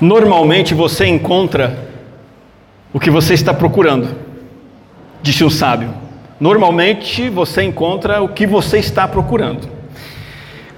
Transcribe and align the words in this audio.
Normalmente 0.00 0.72
você 0.72 1.06
encontra 1.06 1.90
o 2.92 2.98
que 2.98 3.10
você 3.10 3.34
está 3.34 3.52
procurando, 3.52 4.16
disse 5.22 5.44
um 5.44 5.50
sábio. 5.50 5.92
Normalmente 6.40 7.28
você 7.28 7.62
encontra 7.62 8.22
o 8.22 8.28
que 8.28 8.46
você 8.46 8.78
está 8.78 9.06
procurando. 9.06 9.68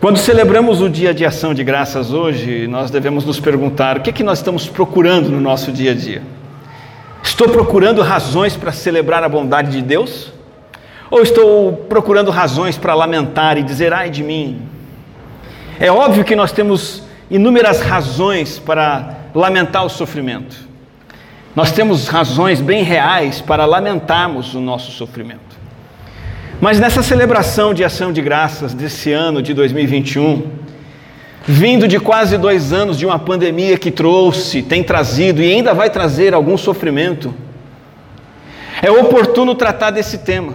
Quando 0.00 0.19
celebramos 0.19 0.80
o 0.80 0.88
dia 0.88 1.14
de 1.14 1.24
ação 1.24 1.54
de 1.54 1.62
graças 1.62 2.12
hoje, 2.12 2.66
nós 2.66 2.90
devemos 2.90 3.24
nos 3.24 3.38
perguntar 3.38 3.99
o 3.99 4.01
que 4.01 4.11
é 4.11 4.13
que 4.13 4.24
nós 4.24 4.38
estamos 4.38 4.69
procurando 4.69 5.29
no 5.29 5.41
nosso 5.41 5.71
dia 5.71 5.93
a 5.93 5.95
dia. 5.95 6.23
Estou 7.23 7.49
procurando 7.49 8.03
razões 8.03 8.57
para 8.57 8.73
celebrar 8.73 9.23
a 9.23 9.29
bondade 9.29 9.71
de 9.71 9.83
Deus? 9.83 10.33
Ou 11.09 11.23
estou 11.23 11.73
procurando 11.89 12.33
razões 12.33 12.77
para 12.77 12.93
lamentar 12.95 13.57
e 13.57 13.63
dizer 13.63 13.93
ai 13.93 14.11
de 14.11 14.25
mim? 14.25 14.63
É 15.79 15.93
óbvio 15.93 16.25
que 16.25 16.34
nós 16.34 16.51
temos 16.51 17.02
inúmeras 17.33 17.80
razões 17.80 18.59
para 18.59 19.16
lamentar 19.34 19.87
o 19.87 19.88
sofrimento. 19.88 20.55
Nós 21.57 21.73
temos 21.73 22.07
razões 22.07 22.61
bem 22.61 22.84
reais 22.84 23.41
para 23.41 23.65
lamentarmos 23.65 24.55
o 24.55 24.61
nosso 24.61 24.93
sofrimento. 24.93 25.41
Mas 26.60 26.79
nessa 26.79 27.02
celebração 27.02 27.73
de 27.73 27.83
ação 27.83 28.12
de 28.12 28.21
graças 28.21 28.74
desse 28.74 29.12
ano 29.12 29.41
de 29.41 29.55
2021, 29.55 30.43
vindo 31.47 31.88
de 31.88 31.98
quase 31.98 32.37
dois 32.37 32.71
anos 32.71 32.98
de 32.98 33.07
uma 33.07 33.19
pandemia 33.19 33.79
que 33.79 33.91
trouxe, 33.91 34.62
tem 34.62 34.85
trazido 34.85 35.43
e 35.43 35.51
ainda 35.51 35.73
vai 35.73 35.88
trazer 35.88 36.35
algum 36.35 36.59
sofrimento, 36.59 37.35
é 38.83 38.91
oportuno 38.91 39.55
tratar 39.55 39.91
desse 39.91 40.19
tema. 40.19 40.52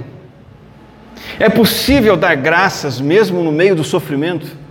É 1.40 1.50
possível 1.50 2.16
dar 2.16 2.36
graças 2.36 3.02
mesmo 3.02 3.44
no 3.44 3.52
meio 3.52 3.76
do 3.76 3.84
sofrimento? 3.84 4.67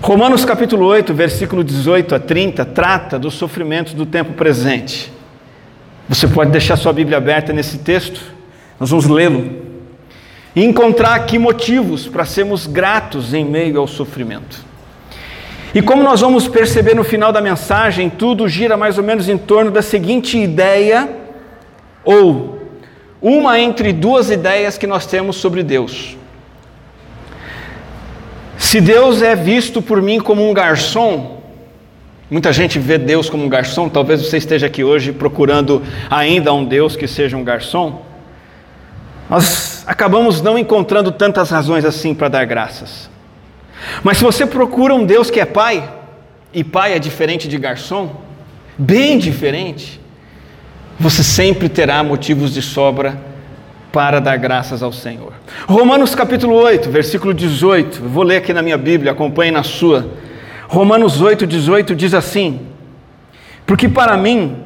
Romanos 0.00 0.44
capítulo 0.44 0.86
8, 0.86 1.12
versículo 1.12 1.62
18 1.64 2.14
a 2.14 2.20
30, 2.20 2.64
trata 2.64 3.18
dos 3.18 3.34
sofrimentos 3.34 3.92
do 3.92 4.06
tempo 4.06 4.32
presente. 4.32 5.12
Você 6.08 6.26
pode 6.26 6.50
deixar 6.50 6.76
sua 6.76 6.92
Bíblia 6.92 7.18
aberta 7.18 7.52
nesse 7.52 7.78
texto, 7.78 8.20
nós 8.78 8.90
vamos 8.90 9.06
lê-lo 9.06 9.66
e 10.54 10.64
encontrar 10.64 11.14
aqui 11.14 11.38
motivos 11.38 12.06
para 12.06 12.24
sermos 12.24 12.66
gratos 12.66 13.34
em 13.34 13.44
meio 13.44 13.78
ao 13.78 13.86
sofrimento. 13.86 14.64
E 15.74 15.82
como 15.82 16.02
nós 16.02 16.20
vamos 16.20 16.48
perceber 16.48 16.94
no 16.94 17.04
final 17.04 17.30
da 17.32 17.40
mensagem, 17.40 18.08
tudo 18.08 18.48
gira 18.48 18.76
mais 18.76 18.96
ou 18.96 19.04
menos 19.04 19.28
em 19.28 19.36
torno 19.36 19.70
da 19.70 19.82
seguinte 19.82 20.38
ideia, 20.38 21.08
ou 22.04 22.62
uma 23.20 23.60
entre 23.60 23.92
duas 23.92 24.30
ideias 24.30 24.78
que 24.78 24.86
nós 24.86 25.06
temos 25.06 25.36
sobre 25.36 25.62
Deus. 25.62 26.16
Se 28.68 28.82
Deus 28.82 29.22
é 29.22 29.34
visto 29.34 29.80
por 29.80 30.02
mim 30.02 30.20
como 30.20 30.46
um 30.46 30.52
garçom, 30.52 31.40
muita 32.30 32.52
gente 32.52 32.78
vê 32.78 32.98
Deus 32.98 33.30
como 33.30 33.42
um 33.42 33.48
garçom, 33.48 33.88
talvez 33.88 34.20
você 34.20 34.36
esteja 34.36 34.66
aqui 34.66 34.84
hoje 34.84 35.10
procurando 35.10 35.82
ainda 36.10 36.52
um 36.52 36.66
Deus 36.66 36.94
que 36.94 37.08
seja 37.08 37.34
um 37.34 37.42
garçom. 37.42 38.02
Nós 39.30 39.84
acabamos 39.86 40.42
não 40.42 40.58
encontrando 40.58 41.10
tantas 41.10 41.48
razões 41.48 41.82
assim 41.86 42.14
para 42.14 42.28
dar 42.28 42.44
graças. 42.44 43.08
Mas 44.02 44.18
se 44.18 44.24
você 44.24 44.44
procura 44.44 44.94
um 44.94 45.06
Deus 45.06 45.30
que 45.30 45.40
é 45.40 45.46
pai, 45.46 45.90
e 46.52 46.62
pai 46.62 46.92
é 46.92 46.98
diferente 46.98 47.48
de 47.48 47.56
garçom, 47.56 48.16
bem 48.76 49.16
diferente, 49.16 49.98
você 51.00 51.24
sempre 51.24 51.70
terá 51.70 52.04
motivos 52.04 52.52
de 52.52 52.60
sobra 52.60 53.27
para 53.92 54.20
dar 54.20 54.36
graças 54.36 54.82
ao 54.82 54.92
Senhor. 54.92 55.32
Romanos 55.66 56.14
capítulo 56.14 56.54
8, 56.54 56.90
versículo 56.90 57.32
18, 57.32 58.02
vou 58.02 58.22
ler 58.22 58.36
aqui 58.38 58.52
na 58.52 58.62
minha 58.62 58.78
Bíblia, 58.78 59.12
acompanhe 59.12 59.50
na 59.50 59.62
sua. 59.62 60.08
Romanos 60.68 61.20
8, 61.20 61.46
18 61.46 61.94
diz 61.94 62.12
assim: 62.14 62.60
Porque 63.66 63.88
para 63.88 64.16
mim, 64.16 64.62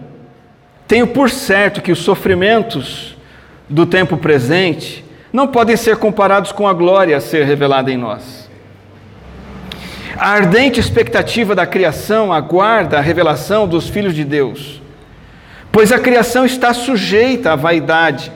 tenho 0.88 1.06
por 1.06 1.30
certo 1.30 1.80
que 1.80 1.92
os 1.92 2.00
sofrimentos 2.00 3.16
do 3.68 3.86
tempo 3.86 4.16
presente 4.16 5.04
não 5.32 5.46
podem 5.46 5.76
ser 5.76 5.96
comparados 5.96 6.52
com 6.52 6.68
a 6.68 6.72
glória 6.72 7.16
a 7.16 7.20
ser 7.20 7.44
revelada 7.44 7.90
em 7.90 7.96
nós. 7.96 8.50
A 10.18 10.28
ardente 10.28 10.78
expectativa 10.78 11.54
da 11.54 11.64
criação 11.64 12.32
aguarda 12.32 12.98
a 12.98 13.00
revelação 13.00 13.66
dos 13.66 13.88
filhos 13.88 14.14
de 14.14 14.24
Deus, 14.24 14.82
pois 15.70 15.90
a 15.90 15.98
criação 15.98 16.44
está 16.44 16.74
sujeita 16.74 17.52
à 17.52 17.56
vaidade 17.56 18.30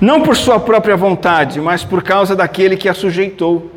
não 0.00 0.22
por 0.22 0.36
sua 0.36 0.60
própria 0.60 0.96
vontade, 0.96 1.60
mas 1.60 1.84
por 1.84 2.02
causa 2.02 2.34
daquele 2.34 2.76
que 2.76 2.88
a 2.88 2.94
sujeitou. 2.94 3.70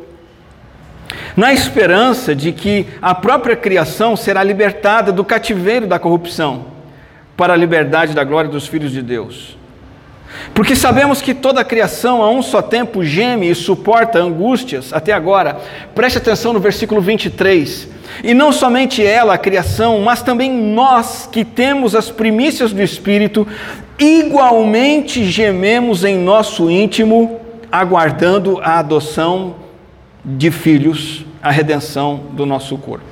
Na 1.36 1.52
esperança 1.52 2.34
de 2.34 2.52
que 2.52 2.86
a 3.00 3.14
própria 3.14 3.56
criação 3.56 4.16
será 4.16 4.42
libertada 4.42 5.12
do 5.12 5.24
cativeiro 5.24 5.86
da 5.86 5.98
corrupção, 5.98 6.66
para 7.36 7.52
a 7.52 7.56
liberdade 7.56 8.14
da 8.14 8.24
glória 8.24 8.50
dos 8.50 8.66
filhos 8.66 8.90
de 8.90 9.02
Deus. 9.02 9.56
Porque 10.54 10.74
sabemos 10.74 11.20
que 11.20 11.34
toda 11.34 11.60
a 11.60 11.64
criação 11.64 12.22
a 12.22 12.30
um 12.30 12.42
só 12.42 12.62
tempo 12.62 13.04
geme 13.04 13.50
e 13.50 13.54
suporta 13.54 14.18
angústias 14.18 14.92
até 14.92 15.12
agora. 15.12 15.58
Preste 15.94 16.18
atenção 16.18 16.52
no 16.52 16.60
versículo 16.60 17.00
23. 17.00 17.88
E 18.22 18.32
não 18.32 18.52
somente 18.52 19.04
ela, 19.04 19.34
a 19.34 19.38
criação, 19.38 20.00
mas 20.00 20.22
também 20.22 20.50
nós 20.50 21.28
que 21.30 21.44
temos 21.44 21.94
as 21.94 22.10
primícias 22.10 22.72
do 22.72 22.82
Espírito, 22.82 23.46
igualmente 23.98 25.24
gememos 25.24 26.04
em 26.04 26.16
nosso 26.16 26.70
íntimo, 26.70 27.40
aguardando 27.70 28.60
a 28.62 28.78
adoção 28.78 29.56
de 30.24 30.50
filhos, 30.50 31.24
a 31.42 31.50
redenção 31.50 32.20
do 32.32 32.44
nosso 32.44 32.76
corpo. 32.78 33.04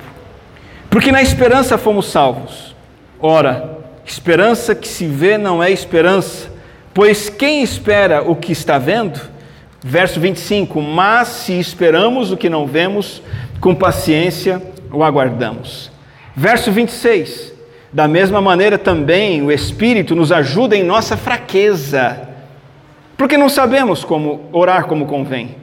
Porque 0.89 1.11
na 1.11 1.21
esperança 1.21 1.77
fomos 1.77 2.07
salvos. 2.07 2.75
Ora, 3.19 3.79
esperança 4.05 4.75
que 4.75 4.87
se 4.87 5.07
vê 5.07 5.37
não 5.37 5.63
é 5.63 5.71
esperança, 5.71 6.49
pois 6.93 7.29
quem 7.29 7.63
espera 7.63 8.21
o 8.21 8.35
que 8.35 8.51
está 8.51 8.77
vendo? 8.77 9.19
Verso 9.81 10.19
25: 10.19 10.81
Mas 10.81 11.27
se 11.27 11.59
esperamos 11.59 12.31
o 12.31 12.37
que 12.37 12.49
não 12.49 12.65
vemos, 12.65 13.21
com 13.59 13.73
paciência 13.73 14.61
o 14.91 15.03
aguardamos. 15.03 15.91
Verso 16.35 16.71
26: 16.71 17.54
da 17.95 18.09
mesma 18.09 18.41
maneira 18.41 18.77
também 18.77 19.41
o 19.41 19.49
Espírito 19.49 20.17
nos 20.17 20.29
ajuda 20.29 20.75
em 20.75 20.83
nossa 20.83 21.15
fraqueza, 21.15 22.27
porque 23.15 23.37
não 23.37 23.47
sabemos 23.47 24.03
como 24.03 24.49
orar 24.51 24.85
como 24.85 25.05
convém, 25.05 25.55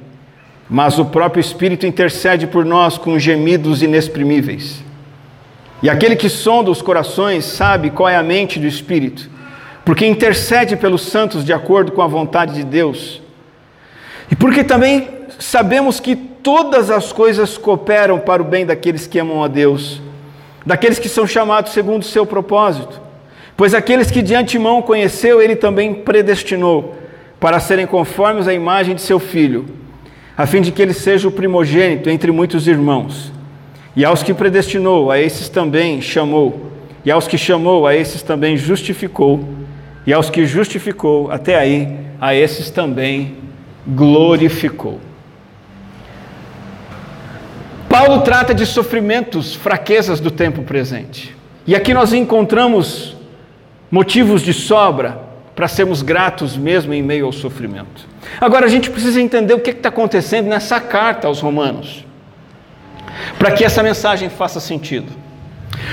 mas 0.67 0.99
o 0.99 1.05
próprio 1.05 1.43
Espírito 1.43 1.87
intercede 1.87 2.47
por 2.47 2.65
nós 2.65 2.97
com 2.97 3.19
gemidos 3.19 3.83
inexprimíveis. 3.83 4.83
E 5.83 5.91
aquele 5.91 6.17
que 6.17 6.31
sonda 6.31 6.71
os 6.71 6.81
corações 6.81 7.45
sabe 7.45 7.91
qual 7.91 8.09
é 8.09 8.17
a 8.17 8.23
mente 8.23 8.59
do 8.59 8.67
Espírito, 8.67 9.29
porque 9.85 10.07
intercede 10.07 10.75
pelos 10.75 11.03
santos 11.03 11.45
de 11.45 11.53
acordo 11.53 11.93
com 11.93 12.01
a 12.01 12.07
vontade 12.07 12.55
de 12.55 12.65
Deus. 12.65 13.21
E 14.31 14.35
porque 14.35 14.65
também 14.65 15.07
sabemos 15.39 16.01
que 16.01 16.17
todas 16.17 16.91
as 16.91 17.13
coisas 17.13 17.59
cooperam 17.59 18.19
para 18.19 18.41
o 18.41 18.47
bem 18.47 18.65
daqueles 18.65 19.07
que 19.07 19.19
amam 19.19 19.45
a 19.45 19.49
Deus 19.49 20.01
daqueles 20.65 20.99
que 20.99 21.09
são 21.09 21.27
chamados 21.27 21.73
segundo 21.73 22.03
o 22.03 22.07
seu 22.07 22.25
propósito. 22.25 23.01
Pois 23.57 23.75
aqueles 23.75 24.11
que 24.11 24.23
de 24.23 24.35
antemão 24.35 24.83
conheceu, 24.83 25.41
ele 25.41 25.57
também 25.57 25.93
predestinou 25.95 26.97
para 27.39 27.61
serem 27.61 27.87
conformes 27.87 28.49
à 28.49 28.55
imagem 28.55 28.95
de 28.95 29.03
seu 29.03 29.19
filho, 29.19 29.67
a 30.37 30.47
fim 30.47 30.61
de 30.61 30.73
que 30.73 30.81
ele 30.81 30.95
seja 30.95 31.29
o 31.29 31.33
primogênito 31.33 32.09
entre 32.09 32.31
muitos 32.31 32.67
irmãos. 32.67 33.33
E 33.95 34.05
aos 34.05 34.23
que 34.23 34.33
predestinou, 34.33 35.11
a 35.11 35.21
esses 35.21 35.49
também 35.49 36.01
chamou. 36.01 36.73
E 37.05 37.11
aos 37.11 37.29
que 37.29 37.37
chamou, 37.37 37.87
a 37.87 37.95
esses 37.95 38.23
também 38.23 38.57
justificou. 38.57 39.45
E 40.07 40.13
aos 40.13 40.31
que 40.31 40.47
justificou, 40.47 41.31
até 41.31 41.57
aí, 41.57 41.99
a 42.21 42.35
esses 42.35 42.71
também 42.71 43.37
glorificou. 43.87 44.99
Paulo 47.93 48.23
trata 48.23 48.55
de 48.55 48.65
sofrimentos, 48.65 49.55
fraquezas 49.55 50.19
do 50.19 50.31
tempo 50.31 50.63
presente. 50.63 51.37
E 51.67 51.77
aqui 51.77 51.93
nós 51.93 52.15
encontramos 52.15 53.15
motivos 53.91 54.41
de 54.41 54.55
sobra 54.55 55.21
para 55.55 55.69
sermos 55.69 56.01
gratos 56.01 56.57
mesmo 56.57 56.95
em 56.95 57.03
meio 57.03 57.27
ao 57.27 57.33
sofrimento. 57.33 58.09
Agora 58.41 58.65
a 58.65 58.69
gente 58.71 58.89
precisa 58.89 59.21
entender 59.21 59.53
o 59.53 59.61
que 59.61 59.73
está 59.73 59.91
acontecendo 59.91 60.47
nessa 60.49 60.81
carta 60.81 61.29
aos 61.29 61.41
Romanos, 61.41 62.03
para 63.39 63.53
que 63.53 63.63
essa 63.63 63.83
mensagem 63.83 64.31
faça 64.31 64.59
sentido. 64.59 65.13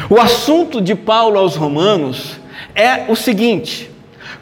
O 0.09 0.21
assunto 0.21 0.79
de 0.79 0.95
Paulo 0.95 1.37
aos 1.37 1.57
Romanos 1.57 2.39
é 2.73 3.11
o 3.11 3.15
seguinte: 3.15 3.91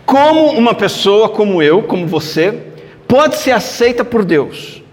como 0.06 0.52
uma 0.52 0.76
pessoa 0.76 1.28
como 1.28 1.64
eu, 1.64 1.82
como 1.82 2.06
você, 2.06 2.68
pode 3.08 3.38
ser 3.38 3.54
aceita 3.54 4.06
por 4.06 4.24
Deus? 4.24 4.84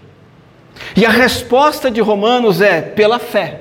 E 0.95 1.05
a 1.05 1.09
resposta 1.09 1.89
de 1.91 2.01
Romanos 2.01 2.61
é 2.61 2.81
pela 2.81 3.19
fé. 3.19 3.59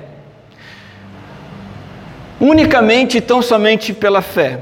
Unicamente 2.40 3.18
e 3.18 3.20
tão 3.20 3.40
somente 3.40 3.92
pela 3.92 4.22
fé. 4.22 4.60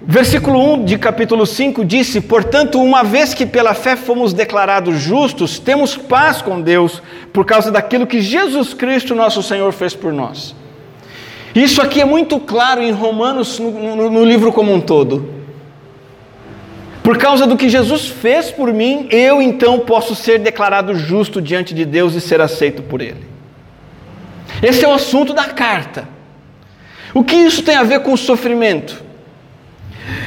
Versículo 0.00 0.74
1 0.74 0.84
de 0.84 0.98
capítulo 0.98 1.46
5 1.46 1.84
disse: 1.84 2.20
Portanto, 2.20 2.80
uma 2.80 3.02
vez 3.02 3.32
que 3.32 3.46
pela 3.46 3.74
fé 3.74 3.96
fomos 3.96 4.32
declarados 4.32 5.00
justos, 5.00 5.58
temos 5.58 5.96
paz 5.96 6.42
com 6.42 6.60
Deus 6.60 7.02
por 7.32 7.44
causa 7.44 7.70
daquilo 7.70 8.06
que 8.06 8.20
Jesus 8.20 8.74
Cristo, 8.74 9.14
nosso 9.14 9.42
Senhor, 9.42 9.72
fez 9.72 9.94
por 9.94 10.12
nós. 10.12 10.54
Isso 11.54 11.80
aqui 11.80 12.02
é 12.02 12.04
muito 12.04 12.38
claro 12.38 12.82
em 12.82 12.92
Romanos, 12.92 13.58
no, 13.58 13.70
no, 13.96 14.10
no 14.10 14.24
livro 14.24 14.52
como 14.52 14.72
um 14.72 14.80
todo. 14.80 15.35
Por 17.06 17.18
causa 17.18 17.46
do 17.46 17.56
que 17.56 17.68
Jesus 17.68 18.08
fez 18.08 18.50
por 18.50 18.72
mim, 18.72 19.06
eu 19.12 19.40
então 19.40 19.78
posso 19.78 20.12
ser 20.16 20.40
declarado 20.40 20.92
justo 20.96 21.40
diante 21.40 21.72
de 21.72 21.84
Deus 21.84 22.14
e 22.14 22.20
ser 22.20 22.40
aceito 22.40 22.82
por 22.82 23.00
Ele. 23.00 23.24
Esse 24.60 24.84
é 24.84 24.88
o 24.88 24.92
assunto 24.92 25.32
da 25.32 25.44
carta. 25.44 26.08
O 27.14 27.22
que 27.22 27.36
isso 27.36 27.62
tem 27.62 27.76
a 27.76 27.84
ver 27.84 28.00
com 28.00 28.12
o 28.12 28.18
sofrimento? 28.18 29.04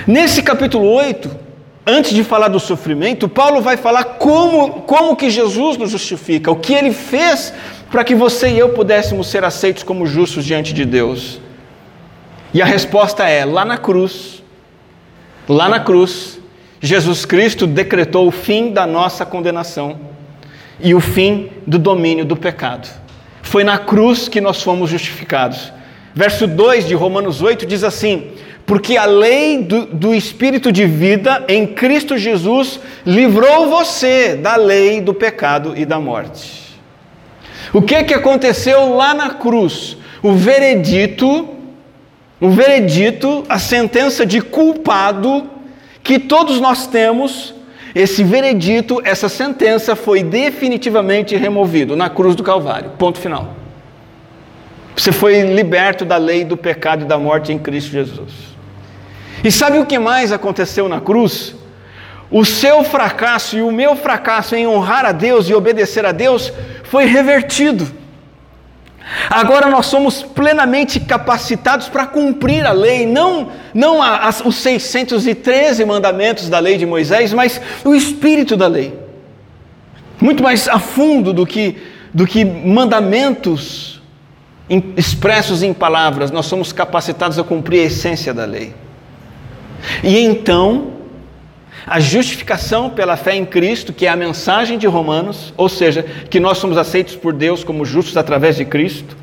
Nesse 0.07 0.41
capítulo 0.41 0.89
8, 0.89 1.29
antes 1.85 2.13
de 2.13 2.23
falar 2.23 2.47
do 2.47 2.61
sofrimento, 2.61 3.27
Paulo 3.27 3.59
vai 3.59 3.75
falar 3.75 4.05
como, 4.05 4.83
como 4.83 5.17
que 5.17 5.29
Jesus 5.29 5.75
nos 5.75 5.91
justifica, 5.91 6.49
o 6.49 6.55
que 6.55 6.73
ele 6.73 6.93
fez 6.93 7.53
para 7.91 8.05
que 8.05 8.15
você 8.15 8.51
e 8.51 8.57
eu 8.57 8.69
pudéssemos 8.69 9.27
ser 9.27 9.43
aceitos 9.43 9.83
como 9.83 10.07
justos 10.07 10.45
diante 10.45 10.73
de 10.73 10.85
Deus. 10.85 11.41
E 12.53 12.61
a 12.61 12.65
resposta 12.65 13.27
é: 13.27 13.43
lá 13.43 13.65
na 13.65 13.77
cruz, 13.77 14.41
lá 15.45 15.67
na 15.67 15.81
cruz, 15.81 16.38
Jesus 16.81 17.25
Cristo 17.25 17.67
decretou 17.67 18.27
o 18.27 18.31
fim 18.31 18.71
da 18.71 18.87
nossa 18.87 19.25
condenação 19.25 19.99
e 20.79 20.95
o 20.95 20.99
fim 20.99 21.49
do 21.67 21.77
domínio 21.77 22.23
do 22.23 22.37
pecado. 22.37 22.87
Foi 23.41 23.63
na 23.63 23.77
cruz 23.77 24.29
que 24.29 24.39
nós 24.39 24.63
fomos 24.63 24.89
justificados. 24.89 25.73
Verso 26.15 26.47
2 26.47 26.87
de 26.87 26.93
Romanos 26.93 27.41
8 27.41 27.65
diz 27.65 27.83
assim: 27.83 28.31
Porque 28.65 28.95
a 28.95 29.05
lei 29.05 29.61
do, 29.61 29.85
do, 29.87 30.15
Espírito 30.15 30.71
de 30.71 30.85
vida 30.85 31.43
em 31.47 31.67
Cristo 31.67 32.17
Jesus 32.17 32.79
livrou 33.05 33.69
você 33.69 34.35
da 34.35 34.55
lei 34.55 35.01
do 35.01 35.13
pecado 35.13 35.73
e 35.75 35.85
da 35.85 35.99
morte. 35.99 36.59
O 37.73 37.81
que, 37.81 38.03
que 38.03 38.13
aconteceu 38.13 38.95
lá 38.95 39.13
na 39.13 39.31
cruz? 39.31 39.97
O 40.23 40.33
veredito, 40.33 41.49
o 42.39 42.49
veredito, 42.49 43.43
a 43.49 43.59
sentença 43.59 44.25
de 44.25 44.41
culpado 44.41 45.58
que 46.03 46.19
todos 46.19 46.59
nós 46.59 46.87
temos, 46.87 47.53
esse 47.93 48.23
veredito, 48.23 49.01
essa 49.03 49.29
sentença 49.29 49.95
foi 49.95 50.23
definitivamente 50.23 51.35
removido 51.35 51.95
na 51.95 52.09
cruz 52.09 52.35
do 52.35 52.43
Calvário. 52.43 52.91
Ponto 52.97 53.19
final. 53.19 53.55
Você 54.95 55.11
foi 55.11 55.41
liberto 55.41 56.03
da 56.03 56.17
lei 56.17 56.43
do 56.43 56.57
pecado 56.57 57.03
e 57.03 57.07
da 57.07 57.17
morte 57.17 57.53
em 57.53 57.57
Cristo 57.57 57.91
Jesus. 57.91 58.31
E 59.43 59.51
sabe 59.51 59.79
o 59.79 59.85
que 59.85 59.97
mais 59.97 60.31
aconteceu 60.31 60.89
na 60.89 60.99
cruz? 60.99 61.55
O 62.29 62.45
seu 62.45 62.83
fracasso 62.83 63.57
e 63.57 63.61
o 63.61 63.71
meu 63.71 63.95
fracasso 63.95 64.55
em 64.55 64.67
honrar 64.67 65.05
a 65.05 65.11
Deus 65.11 65.49
e 65.49 65.53
obedecer 65.53 66.05
a 66.05 66.11
Deus 66.11 66.51
foi 66.83 67.05
revertido. 67.05 67.98
Agora 69.29 69.69
nós 69.69 69.87
somos 69.87 70.21
plenamente 70.21 70.99
capacitados 70.99 71.89
para 71.89 72.05
cumprir 72.05 72.65
a 72.65 72.71
lei, 72.71 73.05
não, 73.05 73.49
não 73.73 74.01
a, 74.01 74.27
a, 74.27 74.29
os 74.45 74.55
613 74.55 75.83
mandamentos 75.85 76.47
da 76.47 76.59
lei 76.59 76.77
de 76.77 76.85
Moisés, 76.85 77.33
mas 77.33 77.59
o 77.83 77.95
espírito 77.95 78.55
da 78.55 78.67
lei. 78.67 78.97
Muito 80.21 80.43
mais 80.43 80.67
a 80.67 80.79
fundo 80.79 81.33
do 81.33 81.45
que, 81.45 81.77
do 82.13 82.27
que 82.27 82.45
mandamentos 82.45 83.99
expressos 84.95 85.63
em 85.63 85.73
palavras, 85.73 86.29
nós 86.29 86.45
somos 86.45 86.71
capacitados 86.71 87.39
a 87.39 87.43
cumprir 87.43 87.81
a 87.81 87.85
essência 87.85 88.33
da 88.33 88.45
lei. 88.45 88.73
E 90.03 90.19
então, 90.19 90.98
a 91.85 91.99
justificação 91.99 92.89
pela 92.89 93.17
fé 93.17 93.35
em 93.35 93.45
Cristo, 93.45 93.93
que 93.93 94.05
é 94.05 94.09
a 94.09 94.15
mensagem 94.15 94.77
de 94.77 94.87
Romanos, 94.87 95.53
ou 95.57 95.69
seja, 95.69 96.03
que 96.29 96.39
nós 96.39 96.57
somos 96.57 96.77
aceitos 96.77 97.15
por 97.15 97.33
Deus 97.33 97.63
como 97.63 97.85
justos 97.85 98.17
através 98.17 98.55
de 98.55 98.65
Cristo, 98.65 99.17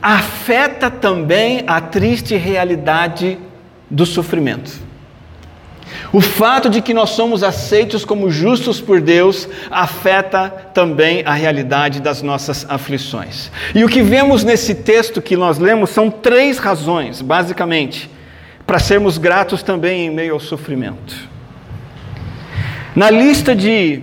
afeta 0.00 0.90
também 0.90 1.64
a 1.66 1.80
triste 1.80 2.36
realidade 2.36 3.38
do 3.90 4.06
sofrimento. 4.06 4.88
O 6.12 6.20
fato 6.20 6.70
de 6.70 6.80
que 6.80 6.94
nós 6.94 7.10
somos 7.10 7.42
aceitos 7.42 8.04
como 8.04 8.30
justos 8.30 8.80
por 8.80 9.00
Deus 9.00 9.48
afeta 9.70 10.48
também 10.72 11.22
a 11.24 11.32
realidade 11.32 12.00
das 12.00 12.22
nossas 12.22 12.66
aflições. 12.68 13.50
E 13.74 13.84
o 13.84 13.88
que 13.88 14.02
vemos 14.02 14.44
nesse 14.44 14.74
texto 14.74 15.20
que 15.20 15.36
nós 15.36 15.58
lemos 15.58 15.90
são 15.90 16.10
três 16.10 16.58
razões, 16.58 17.20
basicamente, 17.20 18.10
para 18.66 18.78
sermos 18.78 19.18
gratos 19.18 19.62
também 19.62 20.06
em 20.06 20.10
meio 20.10 20.34
ao 20.34 20.40
sofrimento. 20.40 21.27
Na 22.96 23.10
lista 23.10 23.54
de, 23.54 24.02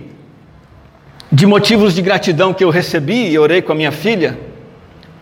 de 1.30 1.46
motivos 1.46 1.94
de 1.94 2.02
gratidão 2.02 2.54
que 2.54 2.64
eu 2.64 2.70
recebi 2.70 3.28
e 3.30 3.38
orei 3.38 3.60
com 3.60 3.72
a 3.72 3.74
minha 3.74 3.92
filha, 3.92 4.38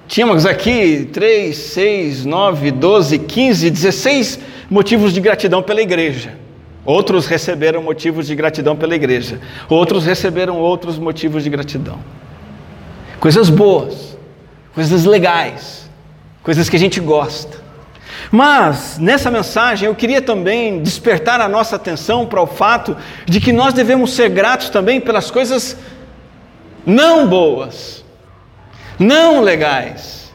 tínhamos 0.06 0.44
aqui 0.44 1.08
3, 1.12 1.56
6, 1.56 2.24
9, 2.24 2.70
12, 2.70 3.18
15, 3.18 3.70
16 3.70 4.40
motivos 4.70 5.12
de 5.12 5.20
gratidão 5.20 5.62
pela 5.62 5.80
igreja. 5.80 6.34
Outros 6.84 7.26
receberam 7.26 7.82
motivos 7.82 8.26
de 8.26 8.34
gratidão 8.34 8.76
pela 8.76 8.94
igreja. 8.94 9.40
Outros 9.68 10.04
receberam 10.04 10.58
outros 10.58 10.98
motivos 10.98 11.42
de 11.42 11.48
gratidão. 11.48 11.98
Coisas 13.18 13.48
boas, 13.48 14.18
coisas 14.74 15.04
legais, 15.06 15.90
coisas 16.42 16.68
que 16.68 16.76
a 16.76 16.78
gente 16.78 17.00
gosta. 17.00 17.63
Mas 18.30 18.98
nessa 18.98 19.30
mensagem 19.30 19.86
eu 19.86 19.94
queria 19.94 20.20
também 20.20 20.82
despertar 20.82 21.40
a 21.40 21.48
nossa 21.48 21.76
atenção 21.76 22.26
para 22.26 22.40
o 22.40 22.46
fato 22.46 22.96
de 23.26 23.40
que 23.40 23.52
nós 23.52 23.74
devemos 23.74 24.12
ser 24.12 24.30
gratos 24.30 24.70
também 24.70 25.00
pelas 25.00 25.30
coisas 25.30 25.76
não 26.86 27.26
boas, 27.26 28.04
não 28.98 29.40
legais, 29.40 30.32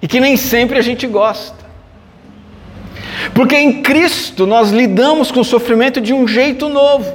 e 0.00 0.08
que 0.08 0.20
nem 0.20 0.36
sempre 0.36 0.78
a 0.78 0.82
gente 0.82 1.06
gosta. 1.06 1.62
Porque 3.34 3.56
em 3.56 3.82
Cristo 3.82 4.46
nós 4.46 4.70
lidamos 4.70 5.30
com 5.30 5.40
o 5.40 5.44
sofrimento 5.44 6.00
de 6.00 6.12
um 6.12 6.26
jeito 6.26 6.68
novo. 6.68 7.12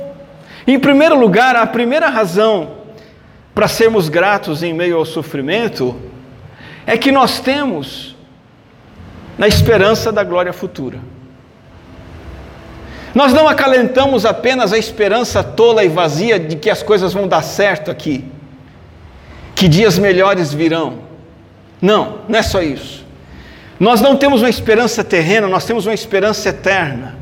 Em 0.65 0.79
primeiro 0.79 1.17
lugar, 1.17 1.55
a 1.55 1.65
primeira 1.65 2.09
razão 2.09 2.77
para 3.53 3.67
sermos 3.67 4.09
gratos 4.09 4.61
em 4.63 4.73
meio 4.73 4.97
ao 4.97 5.05
sofrimento 5.05 5.95
é 6.85 6.97
que 6.97 7.11
nós 7.11 7.39
temos 7.39 8.16
na 9.37 9.47
esperança 9.47 10.11
da 10.11 10.23
glória 10.23 10.51
futura. 10.51 10.97
Nós 13.13 13.33
não 13.33 13.47
acalentamos 13.47 14.25
apenas 14.25 14.73
a 14.73 14.77
esperança 14.77 15.43
tola 15.43 15.83
e 15.83 15.87
vazia 15.87 16.39
de 16.39 16.55
que 16.55 16.69
as 16.69 16.83
coisas 16.83 17.13
vão 17.13 17.27
dar 17.27 17.41
certo 17.41 17.89
aqui, 17.89 18.25
que 19.55 19.67
dias 19.67 19.97
melhores 19.97 20.53
virão. 20.53 20.99
Não, 21.81 22.19
não 22.27 22.39
é 22.39 22.43
só 22.43 22.61
isso. 22.61 23.05
Nós 23.79 24.01
não 24.01 24.15
temos 24.15 24.41
uma 24.41 24.49
esperança 24.49 25.03
terrena, 25.03 25.47
nós 25.47 25.65
temos 25.65 25.85
uma 25.85 25.93
esperança 25.93 26.49
eterna. 26.49 27.15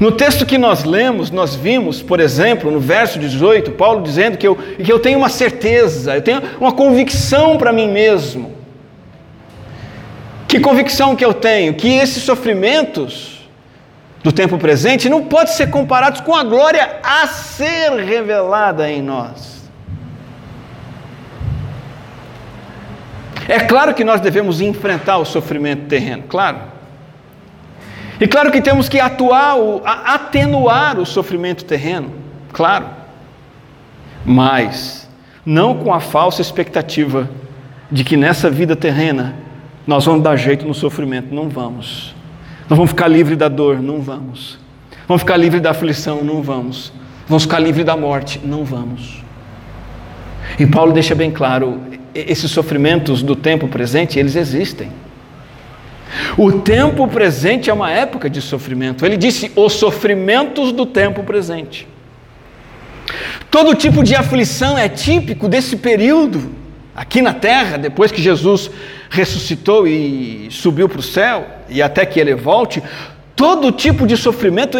No 0.00 0.10
texto 0.10 0.44
que 0.44 0.58
nós 0.58 0.82
lemos, 0.82 1.30
nós 1.30 1.54
vimos, 1.54 2.02
por 2.02 2.18
exemplo, 2.18 2.68
no 2.70 2.80
verso 2.80 3.18
18, 3.18 3.72
Paulo 3.72 4.02
dizendo 4.02 4.36
que 4.36 4.46
eu, 4.46 4.56
que 4.56 4.92
eu 4.92 4.98
tenho 4.98 5.18
uma 5.18 5.28
certeza, 5.28 6.16
eu 6.16 6.22
tenho 6.22 6.42
uma 6.60 6.72
convicção 6.72 7.56
para 7.56 7.72
mim 7.72 7.88
mesmo 7.88 8.63
que 10.46 10.60
convicção 10.60 11.16
que 11.16 11.24
eu 11.24 11.34
tenho? 11.34 11.74
Que 11.74 11.94
esses 11.96 12.22
sofrimentos 12.22 13.48
do 14.22 14.32
tempo 14.32 14.56
presente 14.56 15.08
não 15.08 15.24
podem 15.24 15.52
ser 15.52 15.70
comparados 15.70 16.20
com 16.20 16.34
a 16.34 16.42
glória 16.42 16.98
a 17.02 17.26
ser 17.26 17.92
revelada 17.92 18.90
em 18.90 19.02
nós. 19.02 19.54
É 23.46 23.60
claro 23.60 23.92
que 23.92 24.02
nós 24.02 24.20
devemos 24.20 24.60
enfrentar 24.60 25.18
o 25.18 25.24
sofrimento 25.24 25.86
terreno, 25.86 26.24
claro. 26.28 26.58
E 28.18 28.26
claro 28.26 28.50
que 28.50 28.62
temos 28.62 28.88
que 28.88 28.98
atuar, 28.98 29.56
atenuar 29.84 30.98
o 30.98 31.04
sofrimento 31.04 31.64
terreno, 31.64 32.10
claro. 32.52 32.86
Mas 34.24 35.06
não 35.44 35.74
com 35.74 35.92
a 35.92 36.00
falsa 36.00 36.40
expectativa 36.40 37.28
de 37.90 38.02
que 38.02 38.16
nessa 38.16 38.48
vida 38.48 38.74
terrena 38.74 39.43
nós 39.86 40.04
vamos 40.04 40.22
dar 40.22 40.36
jeito 40.36 40.66
no 40.66 40.74
sofrimento, 40.74 41.34
não 41.34 41.48
vamos. 41.48 42.14
Nós 42.68 42.76
vamos 42.76 42.90
ficar 42.90 43.08
livre 43.08 43.36
da 43.36 43.48
dor, 43.48 43.82
não 43.82 44.00
vamos. 44.00 44.58
Vamos 45.06 45.22
ficar 45.22 45.36
livre 45.36 45.60
da 45.60 45.70
aflição, 45.70 46.24
não 46.24 46.42
vamos. 46.42 46.92
Vamos 47.28 47.42
ficar 47.42 47.58
livre 47.58 47.84
da 47.84 47.96
morte, 47.96 48.40
não 48.42 48.64
vamos. 48.64 49.22
E 50.58 50.66
Paulo 50.66 50.92
deixa 50.92 51.14
bem 51.14 51.30
claro, 51.30 51.80
esses 52.14 52.50
sofrimentos 52.50 53.22
do 53.22 53.36
tempo 53.36 53.68
presente, 53.68 54.18
eles 54.18 54.36
existem. 54.36 54.90
O 56.38 56.52
tempo 56.52 57.06
presente 57.08 57.68
é 57.68 57.72
uma 57.72 57.90
época 57.90 58.30
de 58.30 58.40
sofrimento. 58.40 59.04
Ele 59.04 59.16
disse: 59.16 59.50
os 59.56 59.74
sofrimentos 59.74 60.72
do 60.72 60.86
tempo 60.86 61.22
presente. 61.24 61.88
Todo 63.50 63.74
tipo 63.74 64.02
de 64.02 64.14
aflição 64.14 64.78
é 64.78 64.88
típico 64.88 65.48
desse 65.48 65.76
período 65.76 66.63
aqui 66.94 67.20
na 67.20 67.34
terra, 67.34 67.76
depois 67.76 68.12
que 68.12 68.22
Jesus 68.22 68.70
ressuscitou 69.10 69.86
e 69.86 70.48
subiu 70.50 70.88
para 70.88 71.00
o 71.00 71.02
céu, 71.02 71.46
e 71.68 71.82
até 71.82 72.06
que 72.06 72.20
ele 72.20 72.34
volte, 72.34 72.82
todo 73.34 73.72
tipo 73.72 74.06
de 74.06 74.16
sofrimento 74.16 74.78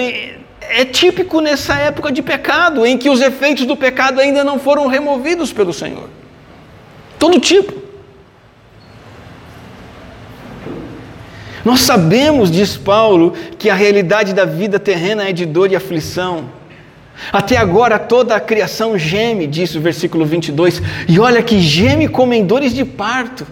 é 0.60 0.84
típico 0.84 1.40
nessa 1.40 1.74
época 1.74 2.10
de 2.10 2.22
pecado, 2.22 2.86
em 2.86 2.96
que 2.96 3.10
os 3.10 3.20
efeitos 3.20 3.66
do 3.66 3.76
pecado 3.76 4.20
ainda 4.20 4.42
não 4.42 4.58
foram 4.58 4.86
removidos 4.86 5.52
pelo 5.52 5.72
Senhor. 5.72 6.08
Todo 7.18 7.38
tipo. 7.40 7.84
Nós 11.64 11.80
sabemos, 11.80 12.50
diz 12.50 12.76
Paulo, 12.76 13.32
que 13.58 13.70
a 13.70 13.74
realidade 13.74 14.34
da 14.34 14.44
vida 14.44 14.78
terrena 14.78 15.28
é 15.28 15.32
de 15.32 15.46
dor 15.46 15.72
e 15.72 15.76
aflição. 15.76 16.44
Até 17.32 17.56
agora 17.56 17.98
toda 17.98 18.34
a 18.34 18.40
criação 18.40 18.98
geme, 18.98 19.46
diz 19.46 19.74
o 19.74 19.80
versículo 19.80 20.24
22, 20.26 20.82
e 21.08 21.18
olha 21.18 21.42
que 21.42 21.60
geme 21.60 22.08
como 22.08 22.34
em 22.34 22.44
dores 22.44 22.74
de 22.74 22.84
parto. 22.84 23.46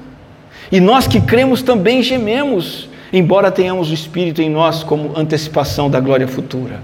E 0.70 0.80
nós 0.80 1.06
que 1.06 1.20
cremos 1.20 1.62
também 1.62 2.02
gememos, 2.02 2.88
embora 3.12 3.50
tenhamos 3.50 3.90
o 3.90 3.94
Espírito 3.94 4.40
em 4.42 4.50
nós 4.50 4.82
como 4.82 5.16
antecipação 5.16 5.90
da 5.90 6.00
glória 6.00 6.26
futura. 6.26 6.82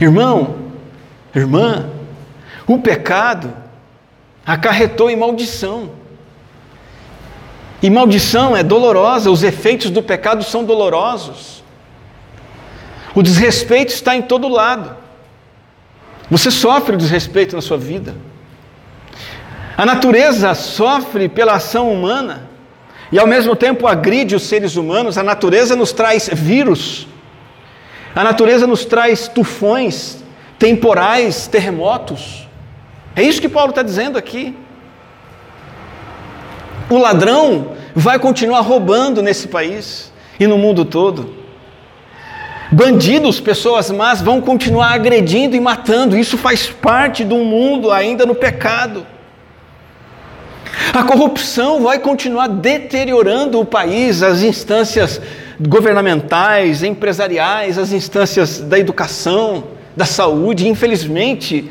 Irmão, 0.00 0.56
irmã, 1.34 1.86
o 2.66 2.78
pecado 2.78 3.52
acarretou 4.44 5.10
em 5.10 5.16
maldição. 5.16 5.90
E 7.82 7.90
maldição 7.90 8.56
é 8.56 8.62
dolorosa, 8.62 9.30
os 9.30 9.42
efeitos 9.42 9.90
do 9.90 10.02
pecado 10.02 10.44
são 10.44 10.64
dolorosos. 10.64 11.62
O 13.14 13.22
desrespeito 13.22 13.92
está 13.92 14.14
em 14.16 14.22
todo 14.22 14.48
lado. 14.48 15.01
Você 16.32 16.50
sofre 16.50 16.94
o 16.94 16.98
desrespeito 16.98 17.54
na 17.54 17.60
sua 17.60 17.76
vida. 17.76 18.14
A 19.76 19.84
natureza 19.84 20.54
sofre 20.54 21.28
pela 21.28 21.56
ação 21.56 21.92
humana 21.92 22.48
e 23.12 23.18
ao 23.18 23.26
mesmo 23.26 23.54
tempo 23.54 23.86
agride 23.86 24.34
os 24.34 24.44
seres 24.44 24.76
humanos. 24.76 25.18
A 25.18 25.22
natureza 25.22 25.76
nos 25.76 25.92
traz 25.92 26.30
vírus, 26.32 27.06
a 28.14 28.24
natureza 28.24 28.66
nos 28.66 28.86
traz 28.86 29.28
tufões, 29.28 30.24
temporais, 30.58 31.46
terremotos. 31.48 32.48
É 33.14 33.22
isso 33.22 33.38
que 33.38 33.48
Paulo 33.48 33.68
está 33.68 33.82
dizendo 33.82 34.16
aqui. 34.16 34.56
O 36.88 36.96
ladrão 36.96 37.72
vai 37.94 38.18
continuar 38.18 38.62
roubando 38.62 39.22
nesse 39.22 39.48
país 39.48 40.10
e 40.40 40.46
no 40.46 40.56
mundo 40.56 40.86
todo. 40.86 41.41
Bandidos, 42.72 43.38
pessoas 43.38 43.90
más, 43.90 44.22
vão 44.22 44.40
continuar 44.40 44.94
agredindo 44.94 45.54
e 45.54 45.60
matando. 45.60 46.16
Isso 46.16 46.38
faz 46.38 46.68
parte 46.68 47.22
do 47.22 47.36
mundo 47.36 47.90
ainda 47.90 48.24
no 48.24 48.34
pecado. 48.34 49.06
A 50.94 51.02
corrupção 51.02 51.82
vai 51.82 51.98
continuar 51.98 52.48
deteriorando 52.48 53.60
o 53.60 53.64
país, 53.64 54.22
as 54.22 54.40
instâncias 54.42 55.20
governamentais, 55.60 56.82
empresariais, 56.82 57.76
as 57.76 57.92
instâncias 57.92 58.60
da 58.60 58.78
educação, 58.78 59.64
da 59.94 60.06
saúde. 60.06 60.66
Infelizmente, 60.66 61.70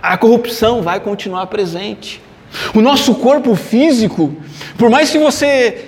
a 0.00 0.16
corrupção 0.16 0.82
vai 0.82 1.00
continuar 1.00 1.48
presente. 1.48 2.22
O 2.72 2.80
nosso 2.80 3.16
corpo 3.16 3.56
físico, 3.56 4.36
por 4.76 4.88
mais 4.88 5.10
que 5.10 5.18
você 5.18 5.87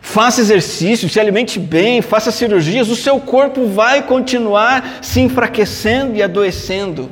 faça 0.00 0.40
exercício, 0.40 1.08
se 1.08 1.20
alimente 1.20 1.58
bem, 1.58 2.00
faça 2.00 2.30
cirurgias, 2.30 2.88
o 2.88 2.96
seu 2.96 3.20
corpo 3.20 3.66
vai 3.66 4.02
continuar 4.02 4.98
se 5.02 5.20
enfraquecendo 5.20 6.16
e 6.16 6.22
adoecendo. 6.22 7.10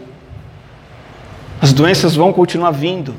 As 1.61 1.73
doenças 1.73 2.15
vão 2.15 2.33
continuar 2.33 2.71
vindo 2.71 3.15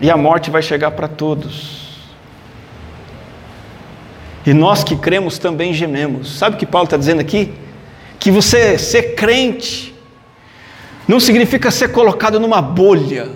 e 0.00 0.10
a 0.10 0.16
morte 0.16 0.50
vai 0.50 0.62
chegar 0.62 0.90
para 0.92 1.08
todos. 1.08 1.82
E 4.44 4.52
nós 4.52 4.82
que 4.82 4.96
cremos 4.96 5.38
também 5.38 5.72
gememos. 5.72 6.36
Sabe 6.36 6.56
o 6.56 6.58
que 6.58 6.66
Paulo 6.66 6.86
está 6.86 6.96
dizendo 6.96 7.20
aqui? 7.20 7.54
Que 8.18 8.30
você 8.30 8.76
ser 8.76 9.14
crente 9.14 9.94
não 11.06 11.20
significa 11.20 11.70
ser 11.70 11.92
colocado 11.92 12.40
numa 12.40 12.60
bolha 12.60 13.28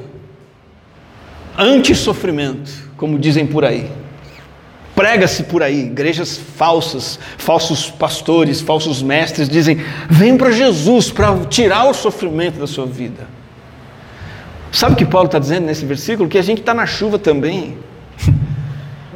anti-sofrimento, 1.57 2.71
como 2.97 3.19
dizem 3.19 3.47
por 3.47 3.65
aí. 3.65 3.91
Prega-se 4.97 5.43
por 5.43 5.63
aí, 5.63 5.85
igrejas 5.89 6.41
falsas, 6.57 7.19
falsos 7.37 7.91
pastores, 7.91 8.63
falsos 8.63 9.03
mestres 9.03 9.47
dizem: 9.47 9.79
vem 10.09 10.39
para 10.39 10.51
Jesus 10.51 11.11
para 11.11 11.37
tirar 11.45 11.85
o 11.85 11.93
sofrimento 11.93 12.59
da 12.59 12.67
sua 12.67 12.87
vida. 12.87 13.29
Sabe 14.73 14.95
o 14.95 14.97
que 14.97 15.05
Paulo 15.05 15.27
está 15.27 15.39
dizendo 15.39 15.67
nesse 15.67 15.85
versículo? 15.85 16.29
Que 16.29 16.39
a 16.39 16.43
gente 16.43 16.61
está 16.61 16.73
na 16.73 16.87
chuva 16.87 17.19
também. 17.19 17.77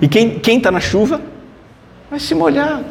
E 0.02 0.08
quem 0.08 0.56
está 0.56 0.70
na 0.70 0.80
chuva 0.80 1.20
vai 2.10 2.20
se 2.20 2.34
molhar. 2.34 2.82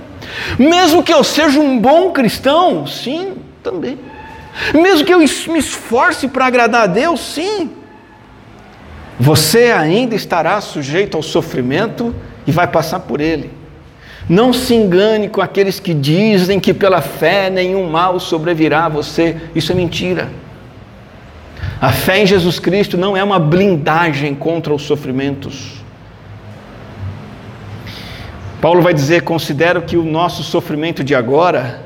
Mesmo 0.57 1.03
que 1.03 1.13
eu 1.13 1.23
seja 1.23 1.59
um 1.59 1.79
bom 1.79 2.11
cristão, 2.11 2.85
sim, 2.85 3.33
também. 3.63 3.97
Mesmo 4.73 5.05
que 5.05 5.13
eu 5.13 5.19
me 5.19 5.25
esforce 5.25 6.27
para 6.27 6.45
agradar 6.45 6.83
a 6.83 6.87
Deus, 6.87 7.19
sim. 7.19 7.71
Você 9.19 9.71
ainda 9.71 10.15
estará 10.15 10.59
sujeito 10.61 11.17
ao 11.17 11.23
sofrimento 11.23 12.15
e 12.49 12.51
vai 12.51 12.65
passar 12.65 13.01
por 13.01 13.21
ele. 13.21 13.51
Não 14.27 14.51
se 14.51 14.73
engane 14.73 15.29
com 15.29 15.39
aqueles 15.39 15.79
que 15.79 15.93
dizem 15.93 16.59
que 16.59 16.73
pela 16.73 16.99
fé 16.99 17.47
nenhum 17.47 17.87
mal 17.87 18.19
sobrevirá 18.19 18.85
a 18.85 18.89
você. 18.89 19.37
Isso 19.53 19.71
é 19.71 19.75
mentira. 19.75 20.31
A 21.79 21.91
fé 21.91 22.23
em 22.23 22.25
Jesus 22.25 22.57
Cristo 22.57 22.97
não 22.97 23.15
é 23.15 23.23
uma 23.23 23.37
blindagem 23.37 24.33
contra 24.33 24.73
os 24.73 24.81
sofrimentos. 24.81 25.83
Paulo 28.59 28.81
vai 28.81 28.93
dizer: 28.93 29.21
considero 29.21 29.83
que 29.83 29.95
o 29.95 30.03
nosso 30.03 30.41
sofrimento 30.41 31.03
de 31.03 31.13
agora, 31.13 31.83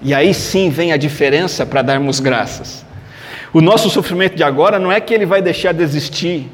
e 0.00 0.14
aí 0.14 0.32
sim 0.32 0.70
vem 0.70 0.92
a 0.92 0.96
diferença 0.96 1.66
para 1.66 1.82
darmos 1.82 2.20
graças. 2.20 2.86
O 3.52 3.60
nosso 3.60 3.90
sofrimento 3.90 4.36
de 4.36 4.44
agora 4.44 4.78
não 4.78 4.92
é 4.92 5.00
que 5.00 5.12
ele 5.12 5.26
vai 5.26 5.42
deixar 5.42 5.74
de 5.74 5.82
existir, 5.82 6.48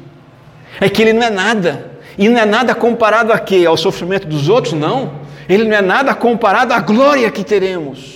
é 0.81 0.89
que 0.89 0.99
ele 1.03 1.13
não 1.13 1.27
é 1.27 1.29
nada. 1.29 1.94
E 2.17 2.29
não 2.29 2.39
é 2.39 2.45
nada 2.45 2.73
comparado 2.73 3.33
a 3.33 3.39
quê? 3.39 3.65
Ao 3.65 3.75
sofrimento 3.75 4.27
dos 4.27 4.49
outros? 4.49 4.73
Não. 4.73 5.11
Ele 5.47 5.65
não 5.65 5.75
é 5.75 5.81
nada 5.81 6.13
comparado 6.13 6.73
à 6.73 6.79
glória 6.79 7.29
que 7.29 7.43
teremos. 7.43 8.15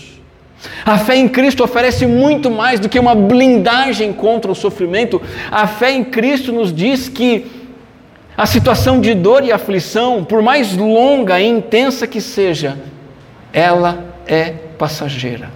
A 0.86 0.98
fé 0.98 1.16
em 1.16 1.28
Cristo 1.28 1.64
oferece 1.64 2.06
muito 2.06 2.50
mais 2.50 2.80
do 2.80 2.90
que 2.90 3.00
uma 3.00 3.16
blindagem 3.16 4.12
contra 4.12 4.52
o 4.52 4.56
sofrimento. 4.56 5.22
A 5.52 5.68
fé 5.68 5.92
em 5.92 6.04
Cristo 6.04 6.52
nos 6.52 6.74
diz 6.74 7.08
que 7.08 7.46
a 8.36 8.46
situação 8.46 9.00
de 9.00 9.14
dor 9.14 9.44
e 9.44 9.52
aflição, 9.52 10.24
por 10.24 10.42
mais 10.42 10.76
longa 10.76 11.40
e 11.40 11.48
intensa 11.48 12.08
que 12.08 12.22
seja, 12.22 12.78
ela 13.52 14.06
é 14.26 14.52
passageira. 14.78 15.50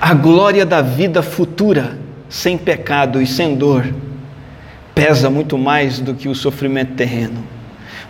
A 0.00 0.14
glória 0.14 0.64
da 0.64 0.80
vida 0.80 1.22
futura, 1.22 1.98
sem 2.28 2.56
pecado 2.56 3.20
e 3.20 3.26
sem 3.26 3.54
dor, 3.54 3.86
pesa 5.00 5.30
muito 5.30 5.56
mais 5.56 5.98
do 5.98 6.12
que 6.12 6.28
o 6.28 6.34
sofrimento 6.34 6.92
terreno, 6.92 7.42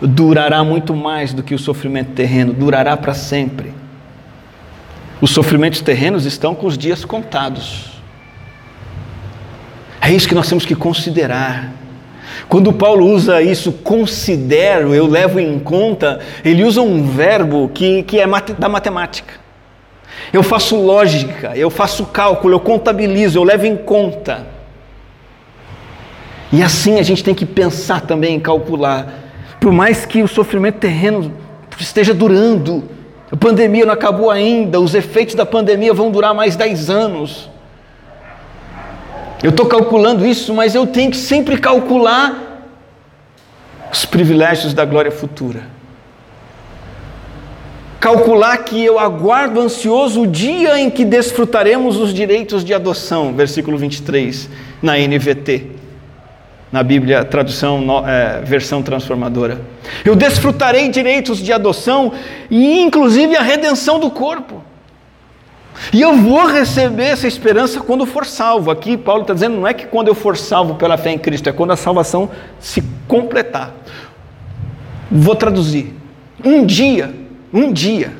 durará 0.01 0.61
muito 0.61 0.93
mais 0.93 1.33
do 1.33 1.41
que 1.41 1.55
o 1.55 1.57
sofrimento 1.57 2.11
terreno, 2.11 2.51
durará 2.51 2.97
para 2.97 3.13
sempre. 3.13 3.71
Os 5.21 5.31
sofrimentos 5.31 5.79
terrenos 5.79 6.25
estão 6.25 6.53
com 6.53 6.67
os 6.67 6.77
dias 6.77 7.05
contados. 7.05 7.91
É 10.01 10.11
isso 10.11 10.27
que 10.27 10.35
nós 10.35 10.49
temos 10.49 10.65
que 10.65 10.75
considerar. 10.75 11.71
Quando 12.49 12.73
Paulo 12.73 13.05
usa 13.05 13.41
isso, 13.41 13.71
considero, 13.71 14.93
eu 14.93 15.07
levo 15.07 15.39
em 15.39 15.59
conta, 15.59 16.19
ele 16.43 16.61
usa 16.61 16.81
um 16.81 17.03
verbo 17.07 17.71
que, 17.73 18.03
que 18.03 18.19
é 18.19 18.27
da 18.59 18.67
matemática. 18.67 19.35
Eu 20.33 20.43
faço 20.43 20.75
lógica, 20.75 21.55
eu 21.55 21.69
faço 21.69 22.07
cálculo, 22.07 22.55
eu 22.55 22.59
contabilizo, 22.59 23.39
eu 23.39 23.43
levo 23.43 23.65
em 23.65 23.77
conta. 23.77 24.50
E 26.51 26.61
assim 26.61 26.99
a 26.99 27.03
gente 27.03 27.23
tem 27.23 27.33
que 27.33 27.45
pensar 27.45 28.01
também 28.01 28.35
em 28.35 28.39
calcular. 28.39 29.07
Por 29.59 29.71
mais 29.71 30.05
que 30.05 30.21
o 30.21 30.27
sofrimento 30.27 30.79
terreno 30.79 31.31
esteja 31.79 32.13
durando, 32.13 32.83
a 33.31 33.37
pandemia 33.37 33.85
não 33.85 33.93
acabou 33.93 34.29
ainda, 34.29 34.79
os 34.79 34.93
efeitos 34.93 35.33
da 35.33 35.45
pandemia 35.45 35.93
vão 35.93 36.11
durar 36.11 36.33
mais 36.33 36.55
10 36.55 36.89
anos. 36.89 37.49
Eu 39.41 39.51
estou 39.51 39.65
calculando 39.65 40.25
isso, 40.25 40.53
mas 40.53 40.75
eu 40.75 40.85
tenho 40.85 41.09
que 41.09 41.17
sempre 41.17 41.57
calcular 41.57 42.67
os 43.91 44.05
privilégios 44.05 44.73
da 44.73 44.83
glória 44.83 45.11
futura. 45.11 45.63
Calcular 47.99 48.57
que 48.57 48.83
eu 48.83 48.99
aguardo 48.99 49.59
ansioso 49.59 50.23
o 50.23 50.27
dia 50.27 50.79
em 50.79 50.89
que 50.89 51.05
desfrutaremos 51.05 51.97
os 51.97 52.13
direitos 52.13 52.63
de 52.63 52.73
adoção, 52.73 53.33
versículo 53.33 53.77
23, 53.77 54.49
na 54.81 54.97
NVT 54.97 55.80
na 56.71 56.81
Bíblia, 56.83 57.25
tradução, 57.25 58.07
é, 58.07 58.41
versão 58.41 58.81
transformadora. 58.81 59.61
Eu 60.05 60.15
desfrutarei 60.15 60.87
direitos 60.87 61.39
de 61.39 61.51
adoção 61.51 62.13
e, 62.49 62.79
inclusive, 62.81 63.35
a 63.35 63.41
redenção 63.41 63.99
do 63.99 64.09
corpo. 64.09 64.63
E 65.91 66.01
eu 66.01 66.15
vou 66.15 66.45
receber 66.45 67.05
essa 67.05 67.27
esperança 67.27 67.81
quando 67.81 68.05
for 68.05 68.25
salvo. 68.25 68.71
Aqui, 68.71 68.95
Paulo 68.95 69.23
está 69.23 69.33
dizendo, 69.33 69.57
não 69.57 69.67
é 69.67 69.73
que 69.73 69.85
quando 69.85 70.07
eu 70.07 70.15
for 70.15 70.37
salvo 70.37 70.75
pela 70.75 70.97
fé 70.97 71.11
em 71.11 71.17
Cristo, 71.17 71.49
é 71.49 71.51
quando 71.51 71.71
a 71.71 71.75
salvação 71.75 72.29
se 72.59 72.81
completar. 73.07 73.73
Vou 75.09 75.35
traduzir. 75.35 75.93
Um 76.43 76.65
dia, 76.65 77.13
um 77.53 77.71
dia, 77.71 78.13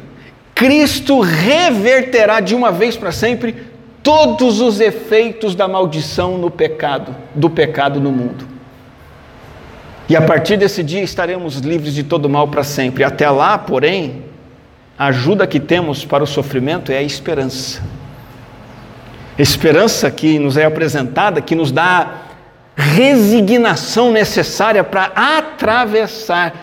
Cristo 0.54 1.22
reverterá 1.22 2.40
de 2.40 2.54
uma 2.54 2.72
vez 2.72 2.98
para 2.98 3.12
sempre 3.12 3.71
todos 4.04 4.60
os 4.62 4.80
efeitos 4.80 5.56
da 5.56 5.68
maldição 5.68 6.38
no 6.38 6.50
pecado, 6.50 7.16
do 7.36 7.50
pecado 7.50 8.00
no 8.00 8.12
mundo. 8.12 8.48
E 10.10 10.16
a 10.16 10.22
partir 10.22 10.58
desse 10.58 10.84
dia 10.84 11.02
estaremos 11.02 11.58
livres 11.58 11.94
de 11.94 12.04
todo 12.04 12.28
mal 12.28 12.48
para 12.48 12.64
sempre. 12.64 13.04
Até 13.04 13.30
lá, 13.30 13.58
porém, 13.58 14.24
a 14.98 15.08
ajuda 15.08 15.48
que 15.48 15.60
temos 15.60 16.04
para 16.04 16.24
o 16.24 16.28
sofrimento 16.28 16.92
é 16.92 16.98
a 16.98 17.04
esperança. 17.04 17.82
Esperança 19.38 20.12
que 20.12 20.38
nos 20.38 20.58
é 20.58 20.66
apresentada, 20.66 21.42
que 21.42 21.56
nos 21.56 21.72
dá 21.72 22.22
resignação 22.76 24.12
necessária 24.12 24.84
para 24.84 25.12
atravessar 25.16 26.54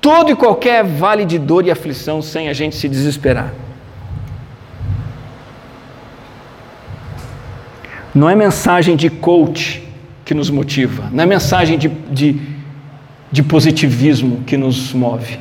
todo 0.00 0.30
e 0.30 0.34
qualquer 0.34 0.84
vale 0.84 1.24
de 1.24 1.38
dor 1.38 1.66
e 1.66 1.70
aflição 1.70 2.20
sem 2.20 2.48
a 2.48 2.52
gente 2.52 2.76
se 2.76 2.88
desesperar. 2.88 3.52
Não 8.18 8.28
é 8.28 8.34
mensagem 8.34 8.96
de 8.96 9.08
coach 9.08 9.80
que 10.24 10.34
nos 10.34 10.50
motiva, 10.50 11.08
não 11.12 11.22
é 11.22 11.26
mensagem 11.26 11.78
de, 11.78 11.86
de, 11.86 12.40
de 13.30 13.44
positivismo 13.44 14.42
que 14.44 14.56
nos 14.56 14.92
move. 14.92 15.38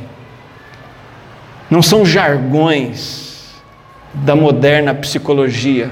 Não 1.72 1.82
são 1.82 2.06
jargões 2.06 3.56
da 4.14 4.36
moderna 4.36 4.94
psicologia 4.94 5.90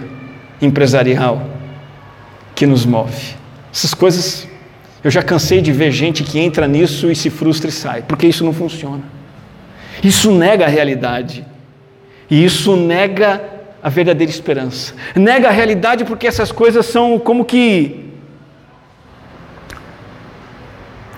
empresarial 0.62 1.50
que 2.54 2.68
nos 2.68 2.86
move. 2.86 3.34
Essas 3.74 3.96
coisas, 3.96 4.48
eu 5.04 5.10
já 5.10 5.24
cansei 5.24 5.62
de 5.62 5.72
ver 5.72 5.92
gente 5.92 6.24
que 6.24 6.38
entra 6.38 6.68
nisso 6.68 7.10
e 7.10 7.16
se 7.16 7.32
frustra 7.32 7.72
e 7.72 7.74
sai, 7.74 8.04
porque 8.04 8.28
isso 8.28 8.46
não 8.46 8.54
funciona. 8.54 9.02
Isso 10.04 10.32
nega 10.32 10.66
a 10.66 10.70
realidade. 10.70 11.44
E 12.30 12.46
isso 12.46 12.76
nega 12.76 13.55
a 13.86 13.90
verdadeira 13.90 14.32
esperança. 14.32 14.96
Nega 15.16 15.48
a 15.48 15.52
realidade 15.52 16.06
porque 16.06 16.26
essas 16.26 16.52
coisas 16.52 16.88
são 16.88 17.20
como 17.20 17.46
que 17.46 18.04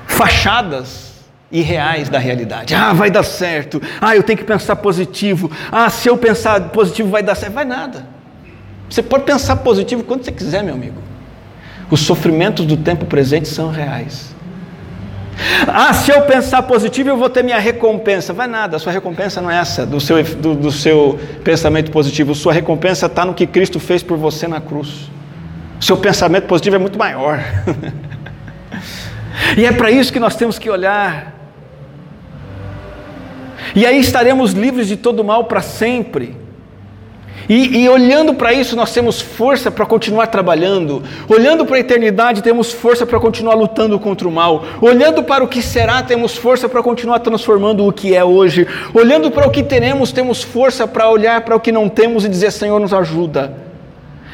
fachadas 0.05 1.23
irreais 1.49 2.09
da 2.09 2.19
realidade. 2.19 2.75
Ah, 2.75 2.91
vai 2.91 3.09
dar 3.09 3.23
certo. 3.23 3.81
Ah, 4.01 4.17
eu 4.17 4.21
tenho 4.21 4.37
que 4.37 4.43
pensar 4.43 4.75
positivo. 4.75 5.49
Ah, 5.71 5.89
se 5.89 6.09
eu 6.09 6.17
pensar 6.17 6.59
positivo 6.71 7.09
vai 7.09 7.23
dar 7.23 7.35
certo. 7.35 7.53
Vai 7.53 7.63
nada. 7.63 8.05
Você 8.89 9.01
pode 9.01 9.23
pensar 9.23 9.55
positivo 9.55 10.03
quando 10.03 10.25
você 10.25 10.31
quiser, 10.33 10.61
meu 10.61 10.73
amigo. 10.73 11.01
Os 11.89 12.01
sofrimentos 12.01 12.65
do 12.65 12.75
tempo 12.75 13.05
presente 13.05 13.47
são 13.47 13.71
reais. 13.71 14.35
Ah, 15.67 15.93
se 15.93 16.11
eu 16.11 16.21
pensar 16.23 16.63
positivo, 16.63 17.09
eu 17.09 17.17
vou 17.17 17.29
ter 17.29 17.43
minha 17.43 17.59
recompensa. 17.59 18.33
Vai 18.33 18.47
nada, 18.47 18.77
a 18.77 18.79
sua 18.79 18.91
recompensa 18.91 19.41
não 19.41 19.51
é 19.51 19.57
essa, 19.57 19.85
do 19.85 19.99
seu, 19.99 20.23
do, 20.23 20.55
do 20.55 20.71
seu 20.71 21.19
pensamento 21.43 21.91
positivo. 21.91 22.33
Sua 22.33 22.53
recompensa 22.53 23.05
está 23.05 23.23
no 23.23 23.33
que 23.33 23.45
Cristo 23.45 23.79
fez 23.79 24.01
por 24.01 24.17
você 24.17 24.47
na 24.47 24.59
cruz. 24.59 25.09
Seu 25.79 25.97
pensamento 25.97 26.45
positivo 26.47 26.75
é 26.75 26.79
muito 26.79 26.97
maior. 26.97 27.39
e 29.57 29.65
é 29.65 29.71
para 29.71 29.91
isso 29.91 30.11
que 30.11 30.19
nós 30.19 30.35
temos 30.35 30.57
que 30.57 30.69
olhar. 30.69 31.35
E 33.75 33.85
aí 33.85 33.99
estaremos 33.99 34.53
livres 34.53 34.87
de 34.87 34.97
todo 34.97 35.23
mal 35.23 35.43
para 35.45 35.61
sempre. 35.61 36.46
E, 37.49 37.83
e 37.83 37.89
olhando 37.89 38.33
para 38.33 38.51
isso, 38.51 38.75
nós 38.75 38.91
temos 38.91 39.21
força 39.21 39.71
para 39.71 39.85
continuar 39.85 40.27
trabalhando. 40.27 41.01
Olhando 41.29 41.65
para 41.65 41.77
a 41.77 41.79
eternidade, 41.79 42.43
temos 42.43 42.73
força 42.73 43.05
para 43.05 43.19
continuar 43.19 43.55
lutando 43.55 43.97
contra 43.99 44.27
o 44.27 44.31
mal. 44.31 44.65
Olhando 44.81 45.23
para 45.23 45.43
o 45.43 45.47
que 45.47 45.61
será, 45.61 46.03
temos 46.03 46.35
força 46.35 46.67
para 46.67 46.83
continuar 46.83 47.19
transformando 47.19 47.87
o 47.87 47.93
que 47.93 48.15
é 48.15 48.23
hoje. 48.23 48.67
Olhando 48.93 49.31
para 49.31 49.47
o 49.47 49.51
que 49.51 49.63
teremos, 49.63 50.11
temos 50.11 50.43
força 50.43 50.85
para 50.85 51.09
olhar 51.09 51.41
para 51.41 51.55
o 51.55 51.59
que 51.59 51.71
não 51.71 51.87
temos 51.87 52.25
e 52.25 52.29
dizer: 52.29 52.51
Senhor, 52.51 52.79
nos 52.79 52.93
ajuda. 52.93 53.53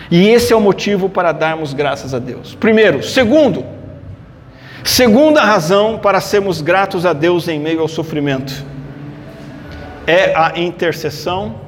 E 0.09 0.29
esse 0.29 0.51
é 0.51 0.55
o 0.55 0.61
motivo 0.61 1.07
para 1.07 1.31
darmos 1.31 1.73
graças 1.73 2.13
a 2.13 2.19
Deus. 2.19 2.55
Primeiro. 2.55 3.03
Segundo, 3.03 3.63
segunda 4.83 5.41
razão 5.41 5.99
para 5.99 6.19
sermos 6.19 6.61
gratos 6.61 7.05
a 7.05 7.13
Deus 7.13 7.47
em 7.47 7.59
meio 7.59 7.81
ao 7.81 7.87
sofrimento 7.87 8.73
é 10.05 10.33
a 10.35 10.59
intercessão 10.59 11.62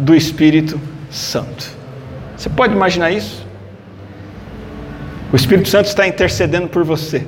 do 0.00 0.14
Espírito 0.14 0.80
Santo. 1.10 1.78
Você 2.36 2.48
pode 2.48 2.74
imaginar 2.74 3.10
isso? 3.10 3.46
O 5.32 5.36
Espírito 5.36 5.68
Santo 5.68 5.86
está 5.86 6.08
intercedendo 6.08 6.68
por 6.68 6.82
você, 6.82 7.24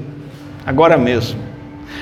agora 0.66 0.96
mesmo. 0.96 1.38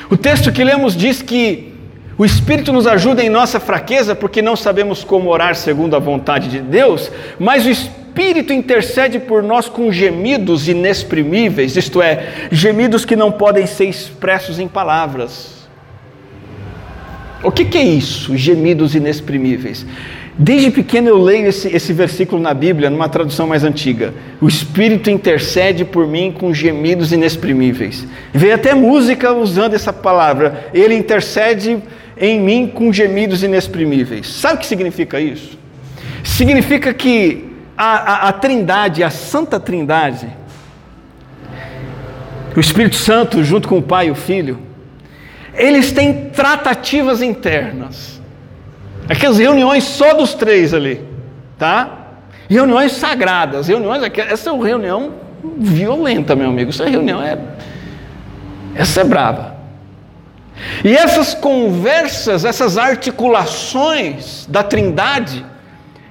O 0.09 0.17
texto 0.17 0.51
que 0.53 0.65
lemos 0.65 0.97
diz 0.97 1.21
que 1.21 1.75
o 2.17 2.25
Espírito 2.25 2.73
nos 2.73 2.87
ajuda 2.87 3.23
em 3.23 3.29
nossa 3.29 3.59
fraqueza, 3.59 4.15
porque 4.15 4.41
não 4.41 4.55
sabemos 4.55 5.03
como 5.03 5.31
orar 5.31 5.55
segundo 5.55 5.97
a 5.97 5.99
vontade 5.99 6.49
de 6.49 6.61
Deus, 6.61 7.11
mas 7.39 7.67
o 7.67 7.71
Espírito 7.71 8.53
intercede 8.53 9.19
por 9.19 9.43
nós 9.43 9.69
com 9.69 9.91
gemidos 9.91 10.69
inexprimíveis, 10.69 11.77
isto 11.77 12.01
é, 12.01 12.49
gemidos 12.51 13.05
que 13.05 13.17
não 13.17 13.33
podem 13.33 13.67
ser 13.67 13.87
expressos 13.87 14.59
em 14.59 14.69
palavras. 14.69 15.69
O 17.43 17.51
que, 17.51 17.65
que 17.65 17.79
é 17.79 17.85
isso, 17.85 18.37
gemidos 18.37 18.95
inexprimíveis? 18.95 19.87
Desde 20.43 20.71
pequeno 20.71 21.07
eu 21.07 21.19
leio 21.19 21.49
esse, 21.49 21.69
esse 21.69 21.93
versículo 21.93 22.41
na 22.41 22.55
Bíblia, 22.55 22.89
numa 22.89 23.11
tradução 23.11 23.47
mais 23.47 23.63
antiga. 23.63 24.15
O 24.41 24.49
Espírito 24.49 25.11
intercede 25.11 25.85
por 25.85 26.07
mim 26.07 26.33
com 26.33 26.55
gemidos 26.55 27.13
inexprimíveis. 27.13 28.07
Veio 28.33 28.55
até 28.55 28.73
música 28.73 29.35
usando 29.35 29.75
essa 29.75 29.93
palavra. 29.93 30.71
Ele 30.73 30.95
intercede 30.95 31.83
em 32.17 32.41
mim 32.41 32.67
com 32.67 32.91
gemidos 32.91 33.43
inexprimíveis. 33.43 34.29
Sabe 34.29 34.55
o 34.55 34.59
que 34.61 34.67
significa 34.67 35.21
isso? 35.21 35.59
Significa 36.25 36.95
que 36.95 37.53
a, 37.77 37.97
a, 37.97 38.29
a 38.31 38.33
Trindade, 38.33 39.05
a 39.05 39.11
Santa 39.11 39.61
Trindade, 39.61 40.27
o 42.57 42.61
Espírito 42.61 42.97
Santo, 42.97 43.45
junto 43.45 43.69
com 43.69 43.77
o 43.77 43.83
Pai 43.83 44.07
e 44.07 44.11
o 44.11 44.15
Filho, 44.15 44.59
eles 45.53 45.93
têm 45.93 46.31
tratativas 46.31 47.21
internas 47.21 48.20
Aquelas 49.11 49.39
reuniões 49.39 49.83
só 49.83 50.15
dos 50.15 50.35
três 50.35 50.73
ali, 50.73 51.05
tá? 51.59 51.99
Reuniões 52.49 52.93
sagradas, 52.93 53.67
reuniões, 53.67 54.01
essa 54.05 54.51
é 54.51 54.53
uma 54.53 54.65
reunião 54.65 55.15
violenta, 55.59 56.37
meu 56.37 56.49
amigo. 56.49 56.71
Essa 56.71 56.89
reunião 56.89 57.21
é, 57.21 57.37
essa 58.73 59.01
é 59.01 59.05
brava. 59.05 59.57
E 60.85 60.95
essas 60.95 61.35
conversas, 61.35 62.45
essas 62.45 62.79
articulações 62.79 64.47
da 64.47 64.63
Trindade, 64.63 65.45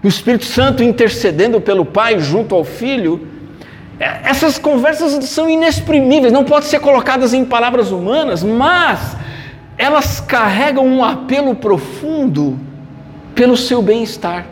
o 0.04 0.08
Espírito 0.08 0.44
Santo 0.44 0.84
intercedendo 0.84 1.62
pelo 1.62 1.86
Pai 1.86 2.20
junto 2.20 2.54
ao 2.54 2.66
Filho, 2.66 3.26
é, 3.98 4.20
essas 4.26 4.58
conversas 4.58 5.24
são 5.30 5.50
inexprimíveis, 5.50 6.34
não 6.34 6.44
podem 6.44 6.68
ser 6.68 6.82
colocadas 6.82 7.34
em 7.34 7.46
palavras 7.46 7.92
humanas, 7.92 8.44
mas 8.44 9.16
elas 9.78 10.20
carregam 10.20 10.86
um 10.86 11.02
apelo 11.02 11.56
profundo 11.56 12.68
pelo 13.40 13.56
seu 13.56 13.82
bem-estar. 13.82 14.48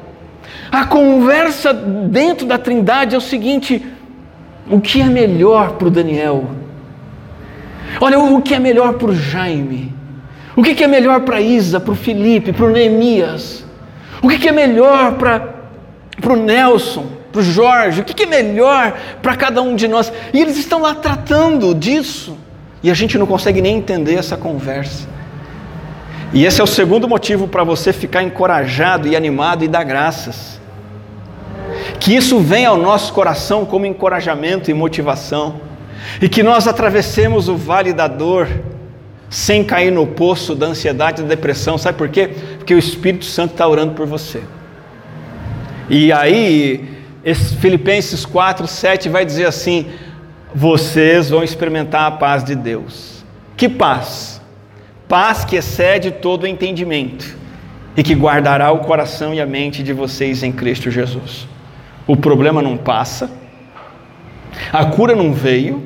A 0.71 0.86
conversa 0.86 1.73
dentro 1.73 2.47
da 2.47 2.58
Trindade 2.58 3.15
é 3.15 3.17
o 3.17 3.21
seguinte: 3.21 3.86
o 4.71 4.80
que 4.80 5.02
é 5.02 5.04
melhor 5.04 5.73
para 5.73 5.89
o 5.89 5.91
Daniel? 5.91 6.45
Olha, 8.00 8.17
o 8.17 8.41
que 8.41 8.56
é 8.56 8.60
melhor 8.60 8.93
para 8.93 9.10
o 9.10 9.13
Jaime? 9.13 9.93
O 10.56 10.63
que 10.63 10.82
é 10.82 10.88
melhor 10.88 11.19
para 11.19 11.41
Isa, 11.41 11.82
para 11.82 11.91
o 11.91 11.95
Felipe, 11.97 12.54
para 12.54 12.65
o 12.65 12.69
Neemias? 12.69 13.65
O 14.23 14.30
que 14.30 14.47
é 14.47 14.54
melhor 14.54 15.15
para, 15.15 15.54
o 16.26 16.36
Nelson, 16.38 17.08
para 17.30 17.41
o 17.41 17.43
Jorge? 17.43 18.00
O 18.00 18.06
que 18.06 18.23
é 18.23 18.26
melhor 18.26 18.97
para 19.21 19.36
cada 19.36 19.62
um 19.62 19.76
de 19.76 19.89
nós? 19.89 20.13
E 20.34 20.39
eles 20.39 20.58
estão 20.58 20.82
lá 20.82 20.95
tratando 20.95 21.76
disso. 21.76 22.38
E 22.82 22.89
a 22.89 22.93
gente 22.93 23.17
não 23.17 23.26
consegue 23.26 23.62
nem 23.62 23.78
entender 23.78 24.15
essa 24.15 24.38
conversa. 24.38 25.17
E 26.34 26.46
esse 26.46 26.60
é 26.60 26.63
o 26.63 26.68
segundo 26.68 27.08
motivo 27.08 27.48
para 27.48 27.63
você 27.63 27.94
ficar 27.94 28.22
encorajado 28.22 29.08
e 29.08 29.16
animado 29.16 29.63
e 29.63 29.68
dar 29.68 29.84
graças. 29.84 30.60
Que 32.00 32.16
isso 32.16 32.40
venha 32.40 32.70
ao 32.70 32.78
nosso 32.78 33.13
coração 33.13 33.66
como 33.66 33.86
encorajamento 33.86 34.70
e 34.70 34.74
motivação, 34.74 35.62
e 36.22 36.28
que 36.30 36.44
nós 36.44 36.68
atravessemos 36.68 37.48
o 37.48 37.56
vale 37.56 37.94
da 37.94 38.08
dor 38.08 38.48
sem 39.30 39.63
cair 39.63 39.92
no 39.92 40.08
poço 40.08 40.56
da 40.56 40.68
ansiedade 40.68 41.22
e 41.22 41.24
da 41.24 41.30
depressão. 41.30 41.78
Sabe 41.78 41.98
por 41.98 42.10
quê? 42.10 42.30
Porque 42.58 42.74
o 42.74 42.80
Espírito 42.80 43.26
Santo 43.26 43.52
está 43.52 43.68
orando 43.68 43.94
por 43.94 44.06
você. 44.06 44.42
E 45.90 46.12
aí, 46.12 46.98
Filipenses 47.60 48.26
4, 48.26 48.68
7 48.68 49.10
vai 49.10 49.26
dizer 49.26 49.46
assim: 49.46 49.88
vocês 50.54 51.30
vão 51.30 51.44
experimentar 51.44 52.04
a 52.04 52.12
paz 52.12 52.44
de 52.44 52.56
Deus. 52.56 53.24
Que 53.56 53.68
paz? 53.68 54.37
Paz 55.08 55.46
que 55.46 55.56
excede 55.56 56.12
todo 56.12 56.43
o 56.43 56.48
entendimento 56.48 57.38
e 57.96 58.04
que 58.04 58.13
guardará 58.13 58.72
o 58.72 58.80
coração 58.80 59.34
e 59.34 59.41
a 59.41 59.46
mente 59.46 59.82
de 59.82 59.93
vocês 59.93 60.43
em 60.43 60.52
Cristo 60.52 60.91
Jesus. 60.91 61.48
O 62.06 62.15
problema 62.15 62.62
não 62.62 62.78
passa, 62.78 63.30
a 64.72 64.86
cura 64.86 65.15
não 65.15 65.34
veio, 65.34 65.84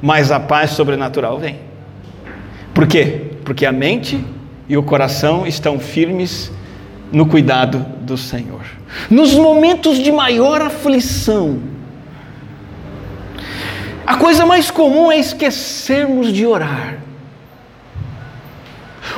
mas 0.00 0.30
a 0.30 0.40
paz 0.40 0.70
sobrenatural 0.70 1.38
vem. 1.38 1.58
Por 2.72 2.86
quê? 2.86 3.32
Porque 3.44 3.66
a 3.66 3.72
mente 3.72 4.24
e 4.68 4.76
o 4.76 4.82
coração 4.82 5.46
estão 5.46 5.78
firmes 5.78 6.52
no 7.10 7.26
cuidado 7.26 7.84
do 8.02 8.16
Senhor. 8.16 8.62
Nos 9.10 9.34
momentos 9.34 9.98
de 9.98 10.12
maior 10.12 10.60
aflição, 10.62 11.58
a 14.06 14.16
coisa 14.16 14.46
mais 14.46 14.70
comum 14.70 15.10
é 15.10 15.18
esquecermos 15.18 16.32
de 16.32 16.46
orar. 16.46 17.07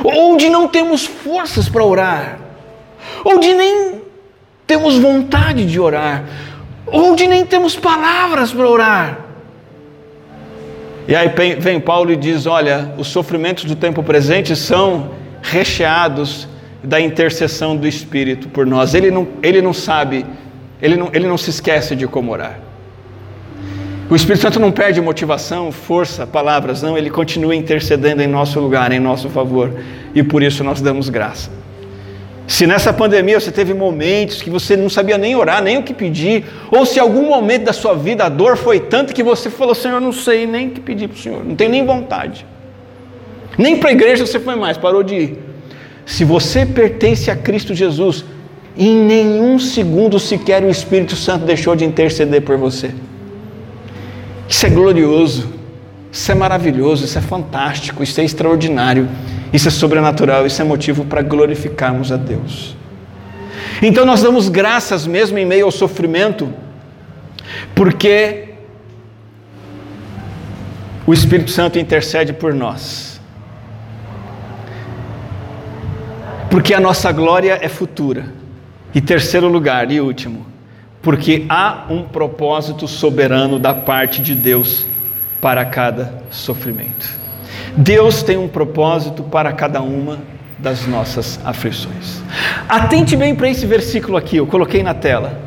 Ou 0.03 0.37
de 0.37 0.49
não 0.49 0.67
temos 0.67 1.05
forças 1.05 1.69
para 1.69 1.83
orar, 1.83 2.39
ou 3.23 3.39
de 3.39 3.53
nem 3.53 4.01
temos 4.65 4.97
vontade 4.97 5.65
de 5.65 5.79
orar, 5.79 6.23
ou 6.85 7.15
de 7.15 7.27
nem 7.27 7.45
temos 7.45 7.75
palavras 7.75 8.51
para 8.51 8.67
orar. 8.67 9.19
E 11.07 11.15
aí 11.15 11.29
vem 11.59 11.79
Paulo 11.79 12.11
e 12.11 12.15
diz: 12.15 12.45
Olha, 12.45 12.93
os 12.97 13.07
sofrimentos 13.07 13.65
do 13.65 13.75
tempo 13.75 14.03
presente 14.03 14.55
são 14.55 15.11
recheados 15.41 16.47
da 16.83 16.99
intercessão 16.99 17.75
do 17.75 17.87
Espírito 17.87 18.47
por 18.49 18.65
nós. 18.65 18.93
Ele 18.93 19.11
não, 19.11 19.27
ele 19.41 19.61
não 19.61 19.73
sabe, 19.73 20.25
ele 20.81 20.95
não, 20.95 21.09
ele 21.13 21.27
não 21.27 21.37
se 21.37 21.49
esquece 21.49 21.95
de 21.95 22.07
como 22.07 22.31
orar. 22.31 22.70
O 24.11 24.15
Espírito 24.15 24.41
Santo 24.41 24.59
não 24.59 24.73
perde 24.73 24.99
motivação, 24.99 25.71
força, 25.71 26.27
palavras, 26.27 26.81
não, 26.81 26.97
ele 26.97 27.09
continua 27.09 27.55
intercedendo 27.55 28.21
em 28.21 28.27
nosso 28.27 28.59
lugar, 28.59 28.91
em 28.91 28.99
nosso 28.99 29.29
favor, 29.29 29.71
e 30.13 30.21
por 30.21 30.43
isso 30.43 30.65
nós 30.65 30.81
damos 30.81 31.07
graça. 31.07 31.49
Se 32.45 32.67
nessa 32.67 32.91
pandemia 32.91 33.39
você 33.39 33.53
teve 33.53 33.73
momentos 33.73 34.41
que 34.41 34.49
você 34.49 34.75
não 34.75 34.89
sabia 34.89 35.17
nem 35.17 35.33
orar, 35.33 35.63
nem 35.63 35.77
o 35.77 35.83
que 35.83 35.93
pedir, 35.93 36.43
ou 36.69 36.85
se 36.85 36.99
algum 36.99 37.25
momento 37.25 37.63
da 37.63 37.71
sua 37.71 37.95
vida 37.95 38.25
a 38.25 38.27
dor 38.27 38.57
foi 38.57 38.81
tanto 38.81 39.13
que 39.13 39.23
você 39.23 39.49
falou, 39.49 39.73
Senhor, 39.73 40.01
não 40.01 40.11
sei 40.11 40.45
nem 40.45 40.67
o 40.67 40.71
que 40.71 40.81
pedir 40.81 41.07
para 41.07 41.15
o 41.15 41.21
Senhor, 41.21 41.45
não 41.45 41.55
tenho 41.55 41.71
nem 41.71 41.85
vontade. 41.85 42.45
Nem 43.57 43.77
para 43.77 43.91
a 43.91 43.93
igreja 43.93 44.25
você 44.25 44.41
foi 44.41 44.57
mais, 44.57 44.77
parou 44.77 45.03
de 45.03 45.15
ir. 45.15 45.39
Se 46.05 46.25
você 46.25 46.65
pertence 46.65 47.31
a 47.31 47.35
Cristo 47.37 47.73
Jesus, 47.73 48.25
em 48.77 48.93
nenhum 48.93 49.57
segundo 49.57 50.19
sequer 50.19 50.65
o 50.65 50.69
Espírito 50.69 51.15
Santo 51.15 51.45
deixou 51.45 51.77
de 51.77 51.85
interceder 51.85 52.41
por 52.41 52.57
você. 52.57 52.91
Isso 54.51 54.65
é 54.65 54.69
glorioso, 54.69 55.49
isso 56.11 56.29
é 56.29 56.35
maravilhoso, 56.35 57.05
isso 57.05 57.17
é 57.17 57.21
fantástico, 57.21 58.03
isso 58.03 58.19
é 58.19 58.25
extraordinário, 58.25 59.07
isso 59.53 59.69
é 59.69 59.71
sobrenatural, 59.71 60.45
isso 60.45 60.61
é 60.61 60.65
motivo 60.65 61.05
para 61.05 61.21
glorificarmos 61.21 62.11
a 62.11 62.17
Deus. 62.17 62.75
Então 63.81 64.05
nós 64.05 64.21
damos 64.21 64.49
graças 64.49 65.07
mesmo 65.07 65.37
em 65.37 65.45
meio 65.45 65.63
ao 65.63 65.71
sofrimento, 65.71 66.53
porque 67.73 68.49
o 71.07 71.13
Espírito 71.13 71.49
Santo 71.49 71.79
intercede 71.79 72.33
por 72.33 72.53
nós. 72.53 73.21
Porque 76.49 76.73
a 76.73 76.79
nossa 76.81 77.09
glória 77.13 77.57
é 77.61 77.69
futura. 77.69 78.25
E 78.93 78.99
terceiro 78.99 79.47
lugar 79.47 79.89
e 79.89 80.01
último, 80.01 80.50
porque 81.01 81.45
há 81.49 81.85
um 81.89 82.03
propósito 82.03 82.87
soberano 82.87 83.57
da 83.57 83.73
parte 83.73 84.21
de 84.21 84.35
Deus 84.35 84.85
para 85.39 85.65
cada 85.65 86.21
sofrimento. 86.29 87.09
Deus 87.75 88.21
tem 88.21 88.37
um 88.37 88.47
propósito 88.47 89.23
para 89.23 89.51
cada 89.53 89.81
uma 89.81 90.19
das 90.59 90.85
nossas 90.85 91.39
aflições. 91.43 92.21
Atente 92.69 93.15
bem 93.15 93.33
para 93.33 93.49
esse 93.49 93.65
versículo 93.65 94.15
aqui, 94.15 94.37
eu 94.37 94.45
coloquei 94.45 94.83
na 94.83 94.93
tela. 94.93 95.39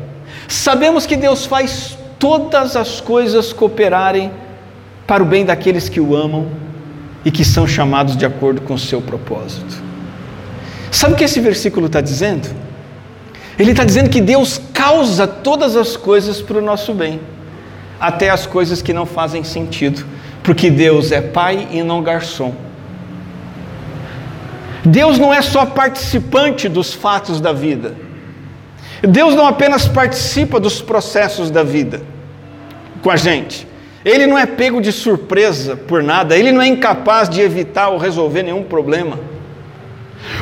Sabemos 0.47 1.05
que 1.05 1.15
Deus 1.15 1.45
faz 1.45 1.97
todas 2.19 2.75
as 2.75 2.99
coisas 2.99 3.53
cooperarem 3.53 4.31
para 5.07 5.23
o 5.23 5.25
bem 5.25 5.45
daqueles 5.45 5.87
que 5.87 6.01
o 6.01 6.15
amam 6.15 6.47
e 7.23 7.31
que 7.31 7.45
são 7.45 7.65
chamados 7.67 8.17
de 8.17 8.25
acordo 8.25 8.61
com 8.61 8.73
o 8.73 8.79
seu 8.79 9.01
propósito. 9.01 9.83
Sabe 10.91 11.13
o 11.13 11.17
que 11.17 11.23
esse 11.23 11.39
versículo 11.39 11.87
está 11.87 12.01
dizendo? 12.01 12.47
Ele 13.57 13.71
está 13.71 13.83
dizendo 13.83 14.09
que 14.09 14.19
Deus 14.19 14.59
causa 14.73 15.25
todas 15.25 15.75
as 15.75 15.95
coisas 15.95 16.41
para 16.41 16.57
o 16.57 16.61
nosso 16.61 16.93
bem, 16.93 17.21
até 17.99 18.29
as 18.29 18.45
coisas 18.45 18.81
que 18.81 18.93
não 18.93 19.05
fazem 19.05 19.43
sentido, 19.43 20.05
porque 20.43 20.69
Deus 20.69 21.11
é 21.11 21.21
Pai 21.21 21.67
e 21.71 21.81
não 21.81 22.03
garçom. 22.03 22.53
Deus 24.83 25.17
não 25.17 25.33
é 25.33 25.41
só 25.41 25.65
participante 25.65 26.69
dos 26.69 26.93
fatos 26.93 27.41
da 27.41 27.51
vida. 27.51 27.95
Deus 29.01 29.33
não 29.33 29.47
apenas 29.47 29.87
participa 29.87 30.59
dos 30.59 30.81
processos 30.81 31.49
da 31.49 31.63
vida 31.63 32.01
com 33.01 33.09
a 33.09 33.15
gente. 33.15 33.67
Ele 34.03 34.27
não 34.27 34.37
é 34.37 34.45
pego 34.45 34.79
de 34.79 34.91
surpresa 34.91 35.75
por 35.75 36.03
nada, 36.03 36.37
ele 36.37 36.51
não 36.51 36.61
é 36.61 36.67
incapaz 36.67 37.27
de 37.27 37.41
evitar 37.41 37.89
ou 37.89 37.97
resolver 37.97 38.43
nenhum 38.43 38.63
problema. 38.63 39.17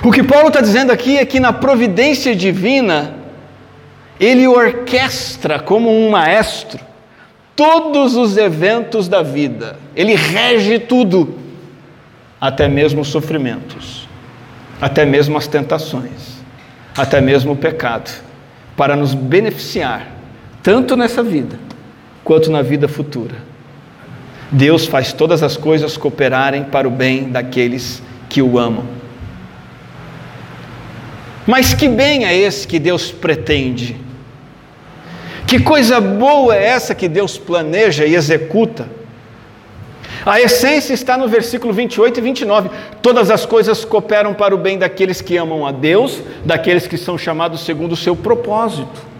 O 0.04 0.12
que 0.12 0.24
Paulo 0.24 0.48
está 0.48 0.62
dizendo 0.62 0.92
aqui 0.92 1.18
é 1.18 1.26
que 1.26 1.40
na 1.40 1.54
providência 1.54 2.36
divina, 2.36 3.16
ele 4.20 4.48
orquestra 4.48 5.60
como 5.60 5.90
um 5.90 6.10
maestro 6.10 6.80
todos 7.56 8.16
os 8.16 8.38
eventos 8.38 9.08
da 9.08 9.22
vida, 9.22 9.78
ele 9.96 10.16
rege 10.16 10.80
tudo, 10.80 11.36
até 12.42 12.68
mesmo 12.68 13.02
os 13.02 13.08
sofrimentos, 13.08 14.08
até 14.82 15.06
mesmo 15.06 15.38
as 15.38 15.48
tentações, 15.48 16.44
até 16.98 17.22
mesmo 17.22 17.54
o 17.54 17.56
pecado, 17.56 18.12
para 18.76 18.96
nos 18.96 19.14
beneficiar, 19.14 20.08
tanto 20.64 20.98
nessa 20.98 21.22
vida 21.22 21.60
quanto 22.24 22.50
na 22.50 22.62
vida 22.62 22.88
futura. 22.88 23.36
Deus 24.52 24.86
faz 24.86 25.14
todas 25.14 25.42
as 25.44 25.58
coisas 25.58 25.98
cooperarem 25.98 26.64
para 26.64 26.88
o 26.88 26.92
bem 26.92 27.30
daqueles 27.30 28.02
que 28.30 28.42
o 28.42 28.58
amam. 28.58 28.86
Mas 31.46 31.74
que 31.74 31.88
bem 31.88 32.26
é 32.26 32.36
esse 32.36 32.68
que 32.68 32.80
Deus 32.80 33.12
pretende? 33.12 33.98
Que 35.46 35.60
coisa 35.60 36.00
boa 36.00 36.56
é 36.56 36.66
essa 36.66 36.96
que 36.96 37.08
Deus 37.08 37.38
planeja 37.38 38.06
e 38.06 38.16
executa? 38.16 38.88
A 40.26 40.40
essência 40.40 40.94
está 40.94 41.18
no 41.18 41.28
versículo 41.28 41.74
28 41.74 42.18
e 42.18 42.22
29. 42.22 42.70
Todas 43.02 43.30
as 43.30 43.46
coisas 43.46 43.84
cooperam 43.84 44.34
para 44.34 44.56
o 44.56 44.58
bem 44.58 44.78
daqueles 44.78 45.22
que 45.22 45.36
amam 45.36 45.66
a 45.66 45.72
Deus, 45.72 46.22
daqueles 46.46 46.88
que 46.88 46.98
são 46.98 47.18
chamados 47.18 47.66
segundo 47.66 47.92
o 47.92 47.98
seu 47.98 48.16
propósito. 48.16 49.14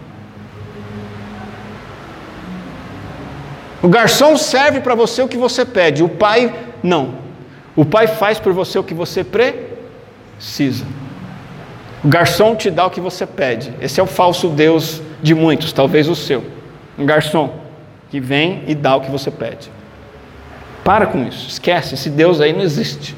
O 3.82 3.88
garçom 3.88 4.34
serve 4.38 4.80
para 4.80 4.94
você 4.94 5.20
o 5.20 5.28
que 5.28 5.36
você 5.36 5.62
pede, 5.62 6.02
o 6.02 6.08
pai 6.08 6.54
não. 6.82 7.16
O 7.76 7.84
pai 7.84 8.06
faz 8.06 8.38
por 8.38 8.54
você 8.54 8.78
o 8.78 8.84
que 8.84 8.94
você 8.94 9.22
precisa. 9.22 10.86
O 12.04 12.08
garçom 12.08 12.54
te 12.54 12.70
dá 12.70 12.84
o 12.86 12.90
que 12.90 13.00
você 13.00 13.26
pede. 13.26 13.72
Esse 13.80 13.98
é 13.98 14.02
o 14.02 14.06
falso 14.06 14.48
Deus 14.48 15.00
de 15.22 15.34
muitos, 15.34 15.72
talvez 15.72 16.06
o 16.06 16.14
seu. 16.14 16.44
Um 16.98 17.06
garçom 17.06 17.54
que 18.10 18.20
vem 18.20 18.62
e 18.66 18.74
dá 18.74 18.94
o 18.94 19.00
que 19.00 19.10
você 19.10 19.30
pede. 19.30 19.70
Para 20.84 21.06
com 21.06 21.26
isso, 21.26 21.48
esquece, 21.48 21.94
esse 21.94 22.10
Deus 22.10 22.42
aí 22.42 22.52
não 22.52 22.60
existe. 22.60 23.16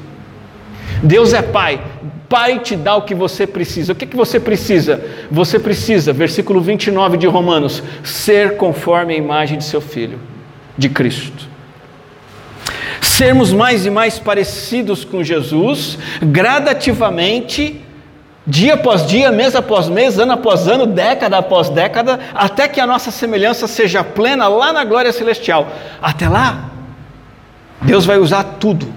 Deus 1.03 1.33
é 1.33 1.41
Pai, 1.41 1.81
Pai 2.29 2.59
te 2.59 2.75
dá 2.75 2.95
o 2.95 3.03
que 3.03 3.15
você 3.15 3.47
precisa. 3.47 3.93
O 3.93 3.95
que, 3.95 4.05
que 4.05 4.15
você 4.15 4.39
precisa? 4.39 5.03
Você 5.31 5.57
precisa, 5.57 6.11
versículo 6.11 6.59
29 6.59 7.17
de 7.17 7.27
Romanos, 7.27 7.81
ser 8.03 8.57
conforme 8.57 9.13
a 9.13 9.17
imagem 9.17 9.57
de 9.57 9.63
seu 9.63 9.79
Filho, 9.79 10.19
de 10.77 10.89
Cristo. 10.89 11.47
Sermos 12.99 13.53
mais 13.53 13.85
e 13.85 13.89
mais 13.89 14.19
parecidos 14.19 15.05
com 15.05 15.23
Jesus, 15.23 15.97
gradativamente, 16.21 17.81
dia 18.47 18.75
após 18.75 19.05
dia, 19.05 19.29
mês 19.29 19.55
após 19.55 19.89
mês, 19.89 20.17
ano 20.17 20.31
após 20.31 20.69
ano, 20.69 20.85
década 20.85 21.37
após 21.37 21.69
década, 21.69 22.17
até 22.33 22.65
que 22.69 22.79
a 22.79 22.87
nossa 22.87 23.11
semelhança 23.11 23.67
seja 23.67 24.05
plena 24.05 24.47
lá 24.47 24.71
na 24.71 24.85
glória 24.85 25.11
celestial. 25.11 25.67
Até 26.01 26.29
lá, 26.29 26.71
Deus 27.81 28.05
vai 28.05 28.17
usar 28.17 28.43
tudo, 28.57 28.87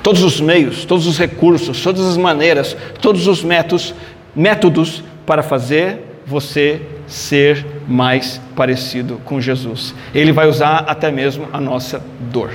todos 0.00 0.22
os 0.22 0.40
meios, 0.40 0.84
todos 0.84 1.08
os 1.08 1.18
recursos, 1.18 1.82
todas 1.82 2.06
as 2.06 2.16
maneiras, 2.16 2.76
todos 3.00 3.26
os 3.26 3.42
métodos, 3.42 3.92
métodos 4.34 5.02
para 5.26 5.42
fazer 5.42 6.20
você 6.24 6.80
ser 7.08 7.66
mais 7.88 8.40
parecido 8.54 9.20
com 9.24 9.40
Jesus. 9.40 9.92
Ele 10.14 10.30
vai 10.30 10.48
usar 10.48 10.84
até 10.86 11.10
mesmo 11.10 11.48
a 11.52 11.60
nossa 11.60 12.00
dor. 12.20 12.52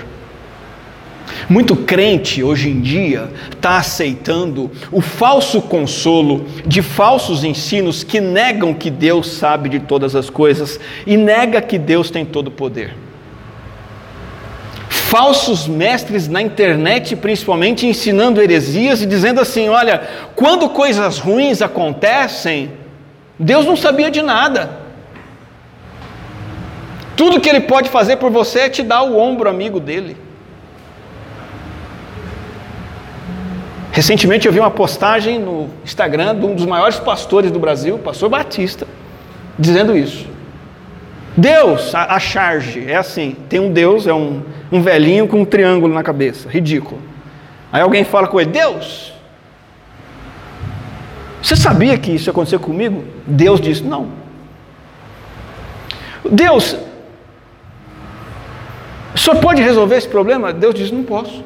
Muito 1.50 1.76
crente 1.76 2.44
hoje 2.44 2.70
em 2.70 2.80
dia 2.82 3.30
está 3.52 3.78
aceitando 3.78 4.72
o 4.92 5.02
falso 5.02 5.62
consolo 5.62 6.46
de 6.66 6.82
falsos 6.82 7.44
ensinos 7.44 8.04
que 8.04 8.20
negam 8.20 8.74
que 8.74 8.90
Deus 8.90 9.32
sabe 9.32 9.70
de 9.70 9.80
todas 9.80 10.16
as 10.16 10.30
coisas 10.30 10.80
e 11.06 11.18
nega 11.18 11.62
que 11.62 11.78
Deus 11.78 12.10
tem 12.10 12.26
todo 12.26 12.48
o 12.48 12.52
poder. 12.52 12.96
Falsos 14.90 15.68
mestres 15.68 16.30
na 16.30 16.42
internet, 16.42 17.18
principalmente, 17.18 17.86
ensinando 17.86 18.42
heresias 18.42 19.02
e 19.02 19.06
dizendo 19.06 19.42
assim: 19.42 19.68
olha, 19.68 20.08
quando 20.36 20.70
coisas 20.70 21.20
ruins 21.20 21.62
acontecem, 21.62 22.72
Deus 23.38 23.66
não 23.66 23.76
sabia 23.76 24.10
de 24.10 24.22
nada. 24.22 24.80
Tudo 27.18 27.42
que 27.42 27.50
Ele 27.50 27.60
pode 27.60 27.90
fazer 27.90 28.16
por 28.18 28.32
você 28.32 28.62
é 28.62 28.70
te 28.70 28.84
dar 28.84 29.04
o 29.04 29.18
ombro 29.18 29.50
amigo 29.50 29.80
dele. 29.80 30.16
Recentemente 33.92 34.48
eu 34.48 34.54
vi 34.54 34.60
uma 34.60 34.72
postagem 34.72 35.38
no 35.38 35.70
Instagram 35.84 36.40
de 36.40 36.46
um 36.46 36.56
dos 36.56 36.66
maiores 36.66 36.98
pastores 36.98 37.52
do 37.52 37.60
Brasil, 37.60 38.00
pastor 38.00 38.30
Batista, 38.30 38.88
dizendo 39.60 39.96
isso. 39.98 40.26
Deus, 41.36 41.94
a, 41.94 42.16
a 42.16 42.20
charge, 42.20 42.90
é 42.90 42.96
assim: 42.96 43.36
tem 43.50 43.60
um 43.60 43.72
Deus, 43.72 44.08
é 44.08 44.14
um, 44.14 44.44
um 44.72 44.82
velhinho 44.82 45.28
com 45.28 45.42
um 45.42 45.46
triângulo 45.46 45.94
na 45.94 46.04
cabeça, 46.04 46.50
ridículo. 46.50 47.02
Aí 47.72 47.82
alguém 47.82 48.06
fala 48.06 48.28
com 48.28 48.40
ele: 48.40 48.52
Deus, 48.52 49.14
você 51.42 51.56
sabia 51.58 51.98
que 51.98 52.12
isso 52.12 52.30
ia 52.30 52.32
acontecer 52.32 52.60
comigo? 52.60 53.04
Deus 53.28 53.60
diz: 53.60 53.82
Não. 53.82 54.10
Deus, 56.30 56.78
o 59.14 59.18
senhor 59.18 59.38
pode 59.42 59.62
resolver 59.62 59.98
esse 59.98 60.08
problema? 60.08 60.54
Deus 60.54 60.74
diz: 60.74 60.92
Não 60.92 61.04
posso. 61.04 61.44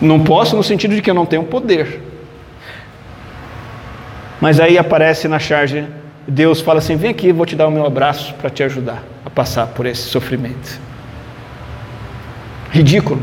Não 0.00 0.22
posso 0.22 0.56
no 0.56 0.62
sentido 0.62 0.94
de 0.94 1.02
que 1.02 1.10
eu 1.10 1.14
não 1.14 1.26
tenho 1.26 1.44
poder. 1.44 2.00
Mas 4.40 4.60
aí 4.60 4.76
aparece 4.76 5.28
na 5.28 5.38
charge, 5.38 5.86
Deus 6.26 6.60
fala 6.60 6.78
assim: 6.78 6.96
Vem 6.96 7.10
aqui, 7.10 7.32
vou 7.32 7.46
te 7.46 7.56
dar 7.56 7.66
o 7.66 7.70
meu 7.70 7.86
abraço 7.86 8.34
para 8.34 8.50
te 8.50 8.62
ajudar 8.62 9.02
a 9.24 9.30
passar 9.30 9.68
por 9.68 9.86
esse 9.86 10.02
sofrimento. 10.02 10.80
Ridículo. 12.70 13.22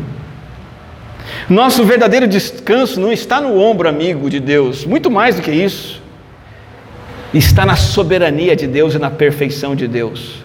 Nosso 1.50 1.84
verdadeiro 1.84 2.28
descanso 2.28 3.00
não 3.00 3.12
está 3.12 3.42
no 3.42 3.60
ombro 3.60 3.88
amigo 3.88 4.30
de 4.30 4.40
Deus, 4.40 4.86
muito 4.86 5.12
mais 5.12 5.36
do 5.36 5.42
que 5.42 5.52
isso. 5.52 6.02
Está 7.34 7.66
na 7.66 7.76
soberania 7.76 8.56
de 8.56 8.68
Deus 8.68 8.94
e 8.94 9.00
na 9.00 9.10
perfeição 9.10 9.76
de 9.76 9.88
Deus. 9.88 10.41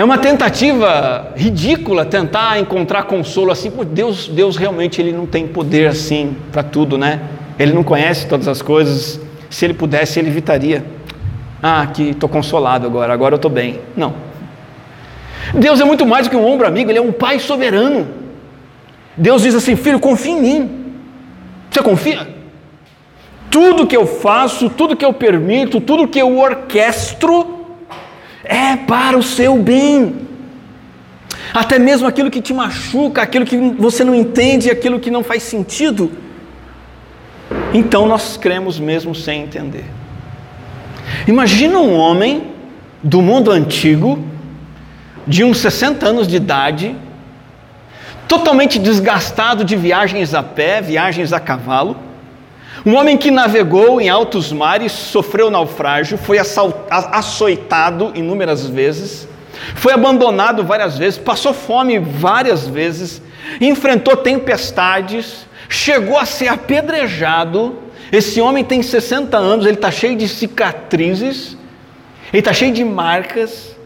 É 0.00 0.04
uma 0.04 0.16
tentativa 0.16 1.30
ridícula 1.36 2.06
tentar 2.06 2.58
encontrar 2.58 3.02
consolo 3.02 3.52
assim, 3.52 3.70
por 3.70 3.84
Deus, 3.84 4.28
Deus 4.28 4.56
realmente 4.56 4.98
ele 4.98 5.12
não 5.12 5.26
tem 5.26 5.46
poder 5.46 5.88
assim 5.88 6.34
para 6.50 6.62
tudo, 6.62 6.96
né? 6.96 7.20
Ele 7.58 7.74
não 7.74 7.84
conhece 7.84 8.26
todas 8.26 8.48
as 8.48 8.62
coisas. 8.62 9.20
Se 9.50 9.66
ele 9.66 9.74
pudesse, 9.74 10.18
ele 10.18 10.30
evitaria. 10.30 10.82
Ah, 11.62 11.82
aqui 11.82 12.12
estou 12.12 12.30
consolado 12.30 12.86
agora, 12.86 13.12
agora 13.12 13.34
eu 13.34 13.36
estou 13.36 13.50
bem. 13.50 13.78
Não. 13.94 14.14
Deus 15.52 15.78
é 15.82 15.84
muito 15.84 16.06
mais 16.06 16.26
do 16.26 16.30
que 16.30 16.36
um 16.36 16.46
ombro 16.46 16.66
amigo, 16.66 16.90
Ele 16.90 16.98
é 16.98 17.02
um 17.02 17.12
Pai 17.12 17.38
soberano. 17.38 18.08
Deus 19.14 19.42
diz 19.42 19.54
assim: 19.54 19.76
Filho, 19.76 20.00
confia 20.00 20.32
em 20.32 20.40
mim. 20.40 20.92
Você 21.70 21.82
confia? 21.82 22.26
Tudo 23.50 23.86
que 23.86 23.98
eu 23.98 24.06
faço, 24.06 24.70
tudo 24.70 24.96
que 24.96 25.04
eu 25.04 25.12
permito, 25.12 25.78
tudo 25.78 26.08
que 26.08 26.18
eu 26.18 26.38
orquestro, 26.38 27.59
é 28.44 28.76
para 28.76 29.16
o 29.16 29.22
seu 29.22 29.56
bem. 29.56 30.28
Até 31.52 31.78
mesmo 31.78 32.06
aquilo 32.06 32.30
que 32.30 32.40
te 32.40 32.54
machuca, 32.54 33.22
aquilo 33.22 33.44
que 33.44 33.56
você 33.56 34.04
não 34.04 34.14
entende, 34.14 34.70
aquilo 34.70 35.00
que 35.00 35.10
não 35.10 35.22
faz 35.22 35.42
sentido. 35.42 36.12
Então 37.74 38.06
nós 38.06 38.36
cremos 38.36 38.78
mesmo 38.78 39.14
sem 39.14 39.42
entender. 39.42 39.84
Imagina 41.26 41.78
um 41.78 41.96
homem 41.96 42.48
do 43.02 43.20
mundo 43.20 43.50
antigo 43.50 44.24
de 45.26 45.44
uns 45.44 45.58
60 45.58 46.06
anos 46.06 46.26
de 46.26 46.36
idade, 46.36 46.96
totalmente 48.28 48.78
desgastado 48.78 49.64
de 49.64 49.76
viagens 49.76 50.34
a 50.34 50.42
pé, 50.42 50.80
viagens 50.80 51.32
a 51.32 51.40
cavalo, 51.40 51.96
um 52.84 52.94
homem 52.94 53.16
que 53.16 53.30
navegou 53.30 54.00
em 54.00 54.08
altos 54.08 54.52
mares, 54.52 54.92
sofreu 54.92 55.50
naufrágio, 55.50 56.16
foi 56.16 56.38
açoitado 56.38 58.12
inúmeras 58.14 58.66
vezes, 58.66 59.28
foi 59.74 59.92
abandonado 59.92 60.64
várias 60.64 60.96
vezes, 60.96 61.18
passou 61.18 61.52
fome 61.52 61.98
várias 61.98 62.66
vezes, 62.66 63.20
enfrentou 63.60 64.16
tempestades, 64.16 65.46
chegou 65.68 66.18
a 66.18 66.24
ser 66.24 66.48
apedrejado. 66.48 67.78
Esse 68.10 68.40
homem 68.40 68.64
tem 68.64 68.82
60 68.82 69.36
anos, 69.36 69.66
ele 69.66 69.74
está 69.74 69.90
cheio 69.90 70.16
de 70.16 70.26
cicatrizes, 70.26 71.56
ele 72.32 72.40
está 72.40 72.52
cheio 72.52 72.72
de 72.72 72.84
marcas, 72.84 73.76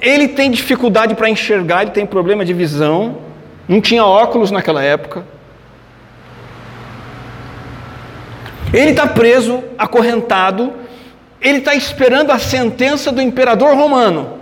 ele 0.00 0.28
tem 0.28 0.50
dificuldade 0.50 1.14
para 1.14 1.28
enxergar, 1.28 1.82
ele 1.82 1.90
tem 1.90 2.06
problema 2.06 2.44
de 2.44 2.54
visão, 2.54 3.18
não 3.68 3.80
tinha 3.80 4.04
óculos 4.04 4.50
naquela 4.50 4.82
época. 4.82 5.24
Ele 8.72 8.90
está 8.90 9.06
preso, 9.06 9.62
acorrentado, 9.76 10.72
ele 11.40 11.58
está 11.58 11.74
esperando 11.74 12.30
a 12.30 12.38
sentença 12.38 13.10
do 13.10 13.20
imperador 13.20 13.74
romano. 13.74 14.40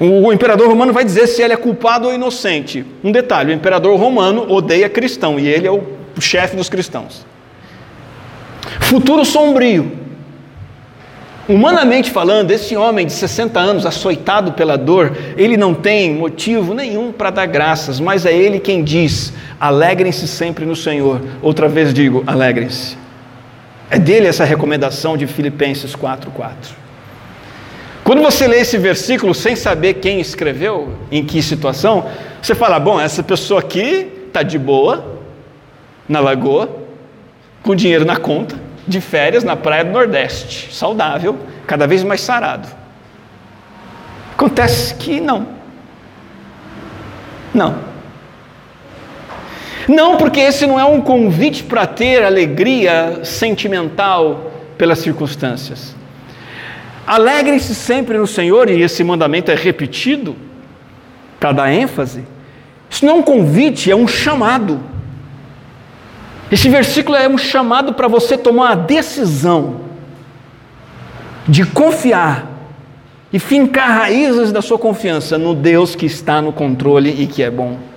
O 0.00 0.32
imperador 0.32 0.68
romano 0.68 0.92
vai 0.92 1.04
dizer 1.04 1.26
se 1.26 1.42
ele 1.42 1.52
é 1.52 1.56
culpado 1.56 2.06
ou 2.06 2.14
inocente. 2.14 2.84
Um 3.02 3.10
detalhe: 3.10 3.52
o 3.52 3.54
imperador 3.54 3.98
romano 3.98 4.46
odeia 4.48 4.88
cristão 4.88 5.40
e 5.40 5.48
ele 5.48 5.66
é 5.66 5.70
o 5.70 5.82
chefe 6.20 6.56
dos 6.56 6.68
cristãos. 6.68 7.26
Futuro 8.80 9.24
sombrio. 9.24 9.90
Humanamente 11.48 12.10
falando, 12.10 12.50
esse 12.50 12.76
homem 12.76 13.06
de 13.06 13.12
60 13.12 13.58
anos, 13.58 13.86
açoitado 13.86 14.52
pela 14.52 14.76
dor, 14.76 15.16
ele 15.36 15.56
não 15.56 15.72
tem 15.72 16.14
motivo 16.14 16.74
nenhum 16.74 17.10
para 17.10 17.30
dar 17.30 17.46
graças, 17.46 17.98
mas 17.98 18.26
é 18.26 18.32
ele 18.32 18.60
quem 18.60 18.84
diz: 18.84 19.32
alegrem-se 19.58 20.28
sempre 20.28 20.64
no 20.64 20.76
Senhor. 20.76 21.20
Outra 21.42 21.66
vez 21.66 21.92
digo: 21.92 22.22
alegrem-se. 22.26 23.07
É 23.90 23.98
dele 23.98 24.26
essa 24.26 24.44
recomendação 24.44 25.16
de 25.16 25.26
Filipenses 25.26 25.94
4,4. 25.96 26.52
Quando 28.04 28.22
você 28.22 28.46
lê 28.46 28.60
esse 28.60 28.78
versículo 28.78 29.34
sem 29.34 29.54
saber 29.54 29.94
quem 29.94 30.20
escreveu, 30.20 30.94
em 31.10 31.24
que 31.24 31.42
situação, 31.42 32.08
você 32.40 32.54
fala: 32.54 32.78
bom, 32.78 33.00
essa 33.00 33.22
pessoa 33.22 33.60
aqui 33.60 34.10
está 34.26 34.42
de 34.42 34.58
boa, 34.58 35.20
na 36.08 36.20
lagoa, 36.20 36.68
com 37.62 37.74
dinheiro 37.74 38.04
na 38.04 38.16
conta 38.16 38.56
de 38.86 39.00
férias 39.00 39.44
na 39.44 39.54
praia 39.54 39.84
do 39.84 39.90
Nordeste, 39.90 40.74
saudável, 40.74 41.38
cada 41.66 41.86
vez 41.86 42.02
mais 42.02 42.22
sarado. 42.22 42.66
Acontece 44.32 44.94
que 44.94 45.20
não. 45.20 45.46
Não. 47.52 47.76
Não, 49.88 50.18
porque 50.18 50.38
esse 50.38 50.66
não 50.66 50.78
é 50.78 50.84
um 50.84 51.00
convite 51.00 51.64
para 51.64 51.86
ter 51.86 52.22
alegria 52.22 53.20
sentimental 53.24 54.52
pelas 54.76 54.98
circunstâncias. 54.98 55.96
Alegre-se 57.06 57.74
sempre 57.74 58.18
no 58.18 58.26
Senhor, 58.26 58.68
e 58.68 58.82
esse 58.82 59.02
mandamento 59.02 59.50
é 59.50 59.54
repetido 59.54 60.36
para 61.40 61.52
dar 61.52 61.72
ênfase. 61.72 62.24
Isso 62.90 63.06
não 63.06 63.14
é 63.14 63.16
um 63.16 63.22
convite, 63.22 63.90
é 63.90 63.96
um 63.96 64.06
chamado. 64.06 64.78
Esse 66.52 66.68
versículo 66.68 67.16
é 67.16 67.26
um 67.26 67.38
chamado 67.38 67.94
para 67.94 68.08
você 68.08 68.36
tomar 68.36 68.72
a 68.72 68.74
decisão 68.74 69.80
de 71.46 71.64
confiar 71.64 72.46
e 73.32 73.38
fincar 73.38 73.88
raízes 73.88 74.52
da 74.52 74.60
sua 74.60 74.78
confiança 74.78 75.38
no 75.38 75.54
Deus 75.54 75.94
que 75.94 76.04
está 76.04 76.42
no 76.42 76.52
controle 76.52 77.22
e 77.22 77.26
que 77.26 77.42
é 77.42 77.50
bom. 77.50 77.87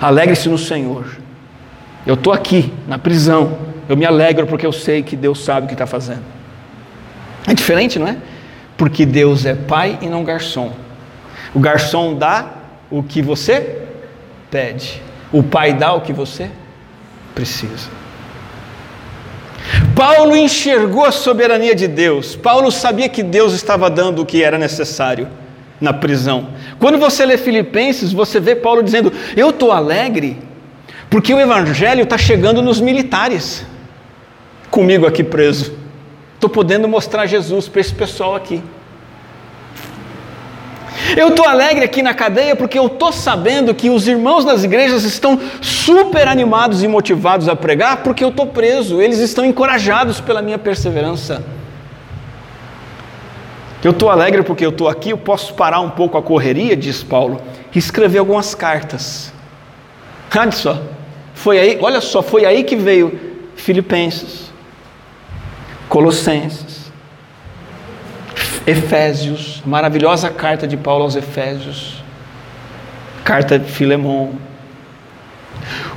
Alegre-se 0.00 0.48
no 0.48 0.58
Senhor. 0.58 1.06
Eu 2.06 2.14
estou 2.14 2.32
aqui 2.32 2.72
na 2.86 2.98
prisão, 2.98 3.58
eu 3.88 3.96
me 3.96 4.06
alegro 4.06 4.46
porque 4.46 4.64
eu 4.64 4.72
sei 4.72 5.02
que 5.02 5.16
Deus 5.16 5.44
sabe 5.44 5.64
o 5.64 5.68
que 5.68 5.74
está 5.74 5.86
fazendo. 5.86 6.22
É 7.46 7.54
diferente, 7.54 7.98
não 7.98 8.06
é? 8.06 8.16
Porque 8.76 9.04
Deus 9.04 9.44
é 9.44 9.54
pai 9.54 9.98
e 10.00 10.06
não 10.06 10.24
garçom. 10.24 10.72
O 11.54 11.58
garçom 11.58 12.14
dá 12.14 12.46
o 12.90 13.02
que 13.02 13.20
você 13.20 13.82
pede, 14.50 15.02
o 15.32 15.42
pai 15.42 15.74
dá 15.74 15.92
o 15.92 16.00
que 16.00 16.12
você 16.12 16.50
precisa. 17.34 17.98
Paulo 19.94 20.36
enxergou 20.36 21.04
a 21.04 21.12
soberania 21.12 21.74
de 21.74 21.88
Deus. 21.88 22.36
Paulo 22.36 22.70
sabia 22.70 23.08
que 23.08 23.22
Deus 23.22 23.52
estava 23.52 23.90
dando 23.90 24.22
o 24.22 24.26
que 24.26 24.42
era 24.42 24.56
necessário 24.56 25.28
na 25.80 25.92
prisão. 25.92 26.48
Quando 26.78 26.98
você 26.98 27.24
lê 27.24 27.36
Filipenses, 27.36 28.12
você 28.12 28.40
vê 28.40 28.54
Paulo 28.56 28.82
dizendo: 28.82 29.12
Eu 29.36 29.50
estou 29.50 29.72
alegre 29.72 30.36
porque 31.10 31.32
o 31.32 31.40
Evangelho 31.40 32.02
está 32.02 32.18
chegando 32.18 32.60
nos 32.60 32.80
militares, 32.80 33.64
comigo 34.70 35.06
aqui 35.06 35.24
preso. 35.24 35.72
Estou 36.34 36.50
podendo 36.50 36.86
mostrar 36.86 37.26
Jesus 37.26 37.68
para 37.68 37.80
esse 37.80 37.94
pessoal 37.94 38.36
aqui. 38.36 38.62
Eu 41.16 41.28
estou 41.28 41.46
alegre 41.46 41.84
aqui 41.84 42.02
na 42.02 42.12
cadeia 42.12 42.54
porque 42.54 42.78
eu 42.78 42.86
estou 42.86 43.12
sabendo 43.12 43.74
que 43.74 43.88
os 43.88 44.06
irmãos 44.06 44.44
das 44.44 44.64
igrejas 44.64 45.04
estão 45.04 45.40
super 45.60 46.28
animados 46.28 46.82
e 46.82 46.88
motivados 46.88 47.48
a 47.48 47.56
pregar 47.56 48.02
porque 48.02 48.22
eu 48.22 48.28
estou 48.28 48.46
preso, 48.46 49.00
eles 49.00 49.18
estão 49.18 49.44
encorajados 49.44 50.20
pela 50.20 50.42
minha 50.42 50.58
perseverança. 50.58 51.42
Eu 53.82 53.92
estou 53.92 54.10
alegre 54.10 54.42
porque 54.42 54.64
eu 54.64 54.70
estou 54.70 54.88
aqui, 54.88 55.10
eu 55.10 55.18
posso 55.18 55.54
parar 55.54 55.80
um 55.80 55.90
pouco 55.90 56.18
a 56.18 56.22
correria, 56.22 56.76
diz 56.76 57.02
Paulo, 57.02 57.40
e 57.72 57.78
escrever 57.78 58.18
algumas 58.18 58.54
cartas. 58.54 59.32
Olha 60.36 60.50
só, 60.50 60.82
foi 61.34 61.58
aí, 61.58 61.78
olha 61.80 62.00
só, 62.00 62.20
foi 62.20 62.44
aí 62.44 62.64
que 62.64 62.74
veio 62.76 63.18
Filipenses, 63.54 64.52
Colossenses, 65.88 66.92
Efésios, 68.66 69.62
maravilhosa 69.64 70.28
carta 70.30 70.66
de 70.66 70.76
Paulo 70.76 71.04
aos 71.04 71.16
Efésios, 71.16 72.02
carta 73.24 73.58
de 73.58 73.70
Filemão. 73.70 74.32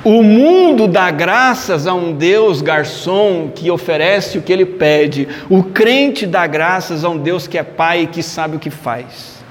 O 0.03 0.23
mundo 0.23 0.87
dá 0.87 1.11
graças 1.11 1.87
a 1.87 1.93
um 1.93 2.13
Deus 2.13 2.61
garçom 2.61 3.51
que 3.53 3.69
oferece 3.69 4.37
o 4.37 4.41
que 4.41 4.51
ele 4.51 4.65
pede. 4.65 5.27
O 5.49 5.63
crente 5.63 6.25
dá 6.25 6.45
graças 6.47 7.03
a 7.03 7.09
um 7.09 7.17
Deus 7.17 7.47
que 7.47 7.57
é 7.57 7.63
pai 7.63 8.01
e 8.03 8.07
que 8.07 8.23
sabe 8.23 8.55
o 8.55 8.59
que 8.59 8.69
faz. 8.69 9.41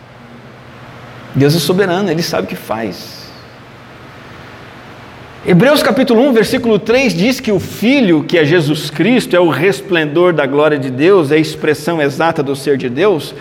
Deus 1.34 1.54
é 1.54 1.58
soberano, 1.58 2.10
Ele 2.10 2.22
sabe 2.22 2.44
o 2.44 2.48
que 2.48 2.56
faz. 2.56 3.20
Hebreus 5.46 5.82
capítulo 5.82 6.20
1, 6.28 6.32
versículo 6.34 6.78
3 6.78 7.14
diz 7.14 7.40
que 7.40 7.50
o 7.50 7.58
Filho, 7.58 8.24
que 8.24 8.36
é 8.36 8.44
Jesus 8.44 8.90
Cristo, 8.90 9.34
é 9.34 9.40
o 9.40 9.48
resplendor 9.48 10.34
da 10.34 10.44
glória 10.44 10.78
de 10.78 10.90
Deus, 10.90 11.30
é 11.30 11.36
a 11.36 11.38
expressão 11.38 12.02
exata 12.02 12.42
do 12.42 12.54
ser 12.54 12.76
de 12.76 12.90
Deus. 12.90 13.34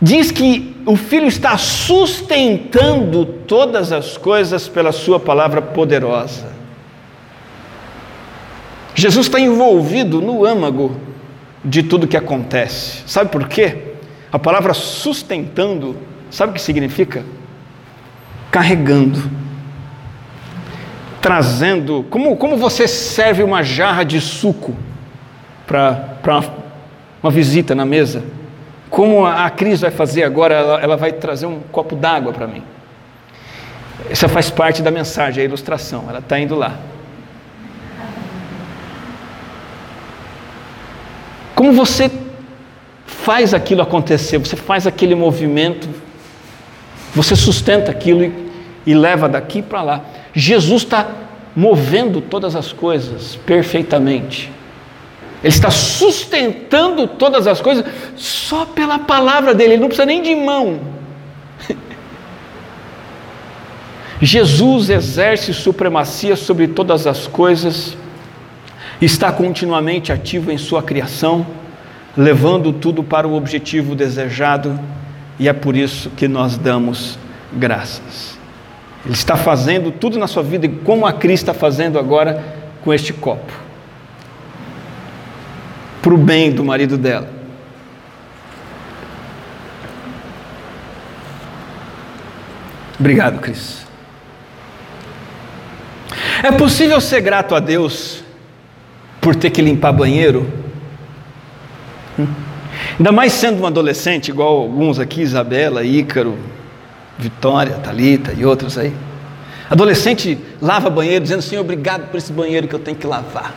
Diz 0.00 0.30
que 0.30 0.76
o 0.86 0.96
Filho 0.96 1.26
está 1.26 1.58
sustentando 1.58 3.24
todas 3.26 3.90
as 3.90 4.16
coisas 4.16 4.68
pela 4.68 4.92
Sua 4.92 5.18
palavra 5.18 5.60
poderosa. 5.60 6.46
Jesus 8.94 9.26
está 9.26 9.40
envolvido 9.40 10.20
no 10.20 10.44
âmago 10.44 10.96
de 11.64 11.82
tudo 11.82 12.06
que 12.06 12.16
acontece. 12.16 13.02
Sabe 13.06 13.30
por 13.30 13.48
quê? 13.48 13.94
A 14.30 14.38
palavra 14.38 14.72
sustentando, 14.72 15.96
sabe 16.30 16.52
o 16.52 16.54
que 16.54 16.60
significa? 16.60 17.24
Carregando, 18.50 19.30
trazendo. 21.20 22.06
Como, 22.08 22.36
como 22.36 22.56
você 22.56 22.86
serve 22.86 23.42
uma 23.42 23.62
jarra 23.62 24.04
de 24.04 24.20
suco 24.20 24.74
para 25.66 26.44
uma 27.22 27.30
visita 27.30 27.74
na 27.74 27.84
mesa? 27.84 28.37
Como 28.90 29.26
a 29.26 29.48
Cris 29.50 29.80
vai 29.80 29.90
fazer 29.90 30.22
agora? 30.22 30.54
Ela, 30.54 30.80
ela 30.80 30.96
vai 30.96 31.12
trazer 31.12 31.46
um 31.46 31.60
copo 31.60 31.94
d'água 31.94 32.32
para 32.32 32.46
mim. 32.46 32.62
Essa 34.08 34.28
faz 34.28 34.50
parte 34.50 34.82
da 34.82 34.90
mensagem, 34.90 35.42
a 35.42 35.44
ilustração. 35.44 36.04
Ela 36.08 36.20
está 36.20 36.38
indo 36.38 36.54
lá. 36.54 36.78
Como 41.54 41.72
você 41.72 42.10
faz 43.04 43.52
aquilo 43.52 43.82
acontecer, 43.82 44.38
você 44.38 44.56
faz 44.56 44.86
aquele 44.86 45.14
movimento, 45.14 45.88
você 47.14 47.34
sustenta 47.34 47.90
aquilo 47.90 48.24
e, 48.24 48.50
e 48.86 48.94
leva 48.94 49.28
daqui 49.28 49.60
para 49.60 49.82
lá. 49.82 50.00
Jesus 50.32 50.82
está 50.82 51.08
movendo 51.54 52.20
todas 52.20 52.54
as 52.54 52.72
coisas 52.72 53.34
perfeitamente. 53.44 54.52
Ele 55.42 55.52
está 55.54 55.70
sustentando 55.70 57.06
todas 57.06 57.46
as 57.46 57.60
coisas 57.60 57.84
só 58.16 58.64
pela 58.64 58.98
palavra 58.98 59.54
dele, 59.54 59.74
ele 59.74 59.80
não 59.80 59.88
precisa 59.88 60.06
nem 60.06 60.20
de 60.20 60.34
mão. 60.34 60.80
Jesus 64.20 64.90
exerce 64.90 65.54
supremacia 65.54 66.34
sobre 66.34 66.66
todas 66.66 67.06
as 67.06 67.28
coisas 67.28 67.96
está 69.00 69.30
continuamente 69.30 70.12
ativo 70.12 70.50
em 70.50 70.58
sua 70.58 70.82
criação, 70.82 71.46
levando 72.16 72.72
tudo 72.72 73.04
para 73.04 73.28
o 73.28 73.34
objetivo 73.36 73.94
desejado, 73.94 74.76
e 75.38 75.48
é 75.48 75.52
por 75.52 75.76
isso 75.76 76.10
que 76.10 76.26
nós 76.26 76.56
damos 76.56 77.16
graças. 77.52 78.36
Ele 79.04 79.14
está 79.14 79.36
fazendo 79.36 79.92
tudo 79.92 80.18
na 80.18 80.26
sua 80.26 80.42
vida, 80.42 80.68
como 80.84 81.06
a 81.06 81.12
Cris 81.12 81.38
está 81.38 81.54
fazendo 81.54 81.96
agora 81.96 82.44
com 82.82 82.92
este 82.92 83.12
copo 83.12 83.67
para 86.02 86.14
o 86.14 86.18
bem 86.18 86.52
do 86.52 86.64
marido 86.64 86.96
dela. 86.96 87.28
Obrigado, 92.98 93.40
Cris. 93.40 93.86
É 96.42 96.50
possível 96.52 97.00
ser 97.00 97.20
grato 97.20 97.54
a 97.54 97.60
Deus 97.60 98.22
por 99.20 99.36
ter 99.36 99.50
que 99.50 99.62
limpar 99.62 99.92
banheiro. 99.92 100.50
Hum? 102.18 102.26
Ainda 102.98 103.12
mais 103.12 103.32
sendo 103.32 103.62
um 103.62 103.66
adolescente, 103.66 104.28
igual 104.28 104.56
alguns 104.58 104.98
aqui, 104.98 105.20
Isabela, 105.20 105.84
Ícaro, 105.84 106.36
Vitória, 107.18 107.74
Talita 107.76 108.32
e 108.36 108.44
outros 108.44 108.76
aí. 108.76 108.92
Adolescente 109.70 110.38
lava 110.60 110.88
banheiro 110.88 111.22
dizendo, 111.22 111.42
Senhor, 111.42 111.60
obrigado 111.60 112.08
por 112.10 112.16
esse 112.16 112.32
banheiro 112.32 112.66
que 112.66 112.74
eu 112.74 112.78
tenho 112.78 112.96
que 112.96 113.06
lavar. 113.06 113.54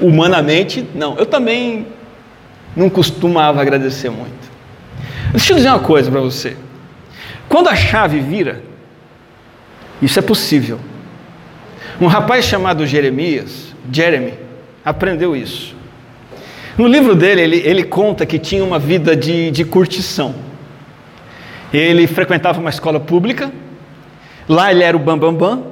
Humanamente, 0.00 0.86
não. 0.94 1.16
Eu 1.16 1.26
também 1.26 1.86
não 2.76 2.88
costumava 2.88 3.60
agradecer 3.60 4.10
muito. 4.10 4.50
Deixa 5.32 5.52
eu 5.52 5.56
dizer 5.56 5.68
uma 5.68 5.78
coisa 5.78 6.10
para 6.10 6.20
você. 6.20 6.56
Quando 7.48 7.68
a 7.68 7.76
chave 7.76 8.20
vira, 8.20 8.62
isso 10.00 10.18
é 10.18 10.22
possível. 10.22 10.78
Um 12.00 12.06
rapaz 12.06 12.44
chamado 12.44 12.86
Jeremias, 12.86 13.74
Jeremy, 13.92 14.34
aprendeu 14.84 15.36
isso. 15.36 15.74
No 16.78 16.86
livro 16.86 17.14
dele, 17.14 17.42
ele, 17.42 17.56
ele 17.58 17.84
conta 17.84 18.24
que 18.24 18.38
tinha 18.38 18.64
uma 18.64 18.78
vida 18.78 19.14
de, 19.14 19.50
de 19.50 19.64
curtição. 19.64 20.34
Ele 21.72 22.06
frequentava 22.06 22.58
uma 22.58 22.70
escola 22.70 22.98
pública, 22.98 23.52
lá 24.48 24.70
ele 24.70 24.82
era 24.82 24.96
o 24.96 25.00
bambambam, 25.00 25.56
bam, 25.56 25.56
bam, 25.56 25.69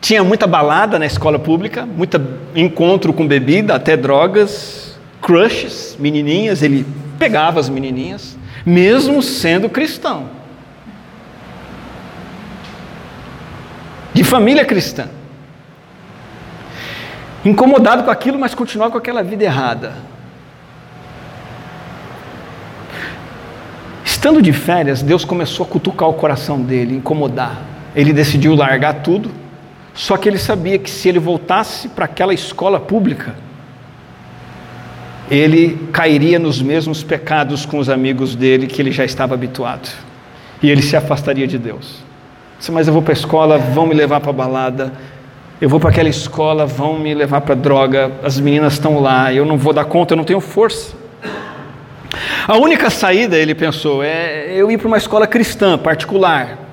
tinha 0.00 0.22
muita 0.22 0.46
balada 0.46 0.98
na 0.98 1.06
escola 1.06 1.38
pública, 1.38 1.84
muito 1.84 2.20
encontro 2.54 3.12
com 3.12 3.26
bebida, 3.26 3.74
até 3.74 3.96
drogas, 3.96 4.98
crushes, 5.20 5.96
menininhas, 5.98 6.62
ele 6.62 6.86
pegava 7.18 7.58
as 7.58 7.68
menininhas, 7.68 8.36
mesmo 8.64 9.22
sendo 9.22 9.68
cristão. 9.68 10.28
De 14.14 14.22
família 14.24 14.64
cristã 14.64 15.08
incomodado 17.48 18.02
com 18.02 18.10
aquilo, 18.10 18.38
mas 18.38 18.54
continuar 18.54 18.90
com 18.90 18.98
aquela 18.98 19.22
vida 19.22 19.44
errada. 19.44 19.94
Estando 24.04 24.42
de 24.42 24.52
férias, 24.52 25.02
Deus 25.02 25.24
começou 25.24 25.64
a 25.64 25.68
cutucar 25.68 26.08
o 26.08 26.14
coração 26.14 26.60
dele, 26.60 26.96
incomodar. 26.96 27.62
Ele 27.94 28.12
decidiu 28.12 28.54
largar 28.54 28.94
tudo, 28.94 29.30
só 29.96 30.18
que 30.18 30.28
ele 30.28 30.38
sabia 30.38 30.78
que 30.78 30.90
se 30.90 31.08
ele 31.08 31.18
voltasse 31.18 31.88
para 31.88 32.04
aquela 32.04 32.34
escola 32.34 32.78
pública, 32.78 33.34
ele 35.30 35.88
cairia 35.90 36.38
nos 36.38 36.60
mesmos 36.60 37.02
pecados 37.02 37.64
com 37.64 37.78
os 37.78 37.88
amigos 37.88 38.36
dele 38.36 38.66
que 38.66 38.80
ele 38.80 38.92
já 38.92 39.06
estava 39.06 39.34
habituado. 39.34 39.88
E 40.62 40.70
ele 40.70 40.82
se 40.82 40.96
afastaria 40.96 41.46
de 41.46 41.58
Deus. 41.58 42.04
Disse, 42.58 42.70
mas 42.70 42.86
eu 42.86 42.92
vou 42.92 43.02
para 43.02 43.12
a 43.12 43.16
escola, 43.16 43.58
vão 43.58 43.86
me 43.86 43.94
levar 43.94 44.20
para 44.20 44.30
a 44.30 44.34
balada, 44.34 44.92
eu 45.60 45.68
vou 45.68 45.80
para 45.80 45.88
aquela 45.88 46.10
escola, 46.10 46.66
vão 46.66 46.98
me 46.98 47.14
levar 47.14 47.40
para 47.40 47.54
droga, 47.54 48.12
as 48.22 48.38
meninas 48.38 48.74
estão 48.74 49.00
lá, 49.00 49.32
eu 49.32 49.46
não 49.46 49.56
vou 49.56 49.72
dar 49.72 49.86
conta, 49.86 50.12
eu 50.12 50.16
não 50.16 50.24
tenho 50.24 50.40
força. 50.40 50.94
A 52.46 52.56
única 52.58 52.90
saída, 52.90 53.36
ele 53.36 53.54
pensou, 53.54 54.02
é 54.02 54.52
eu 54.52 54.70
ir 54.70 54.76
para 54.76 54.86
uma 54.86 54.98
escola 54.98 55.26
cristã, 55.26 55.78
particular. 55.78 56.65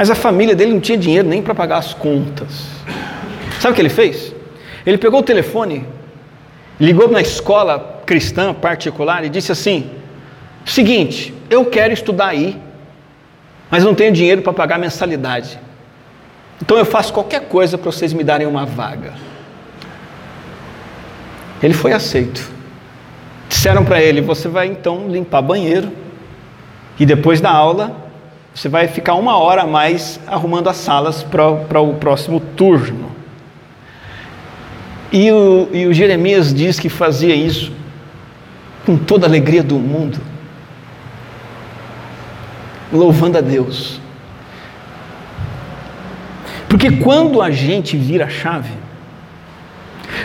Mas 0.00 0.08
a 0.08 0.14
família 0.14 0.56
dele 0.56 0.72
não 0.72 0.80
tinha 0.80 0.96
dinheiro 0.96 1.28
nem 1.28 1.42
para 1.42 1.54
pagar 1.54 1.76
as 1.76 1.92
contas. 1.92 2.68
Sabe 3.60 3.72
o 3.72 3.74
que 3.74 3.82
ele 3.82 3.90
fez? 3.90 4.34
Ele 4.86 4.96
pegou 4.96 5.20
o 5.20 5.22
telefone, 5.22 5.86
ligou 6.80 7.06
na 7.06 7.20
escola 7.20 8.00
cristã 8.06 8.54
particular 8.54 9.26
e 9.26 9.28
disse 9.28 9.52
assim: 9.52 9.90
Seguinte, 10.64 11.34
eu 11.50 11.66
quero 11.66 11.92
estudar 11.92 12.28
aí, 12.28 12.58
mas 13.70 13.84
não 13.84 13.94
tenho 13.94 14.10
dinheiro 14.10 14.40
para 14.40 14.54
pagar 14.54 14.78
mensalidade. 14.78 15.60
Então 16.62 16.78
eu 16.78 16.86
faço 16.86 17.12
qualquer 17.12 17.42
coisa 17.42 17.76
para 17.76 17.92
vocês 17.92 18.14
me 18.14 18.24
darem 18.24 18.46
uma 18.46 18.64
vaga. 18.64 19.12
Ele 21.62 21.74
foi 21.74 21.92
aceito. 21.92 22.50
Disseram 23.50 23.84
para 23.84 24.00
ele: 24.00 24.22
Você 24.22 24.48
vai 24.48 24.66
então 24.66 25.10
limpar 25.10 25.42
banheiro, 25.42 25.92
e 26.98 27.04
depois 27.04 27.38
da 27.38 27.50
aula, 27.50 28.09
você 28.54 28.68
vai 28.68 28.88
ficar 28.88 29.14
uma 29.14 29.36
hora 29.38 29.62
a 29.62 29.66
mais 29.66 30.20
arrumando 30.26 30.68
as 30.68 30.76
salas 30.76 31.22
para 31.22 31.80
o 31.80 31.94
próximo 31.94 32.40
turno. 32.40 33.10
E 35.12 35.30
o, 35.30 35.68
e 35.72 35.86
o 35.86 35.92
Jeremias 35.92 36.52
diz 36.52 36.78
que 36.78 36.88
fazia 36.88 37.34
isso 37.34 37.72
com 38.84 38.96
toda 38.96 39.26
a 39.26 39.28
alegria 39.28 39.62
do 39.62 39.76
mundo, 39.76 40.20
louvando 42.92 43.38
a 43.38 43.40
Deus. 43.40 44.00
Porque 46.68 46.98
quando 46.98 47.42
a 47.42 47.50
gente 47.50 47.96
vira 47.96 48.26
a 48.26 48.28
chave, 48.28 48.72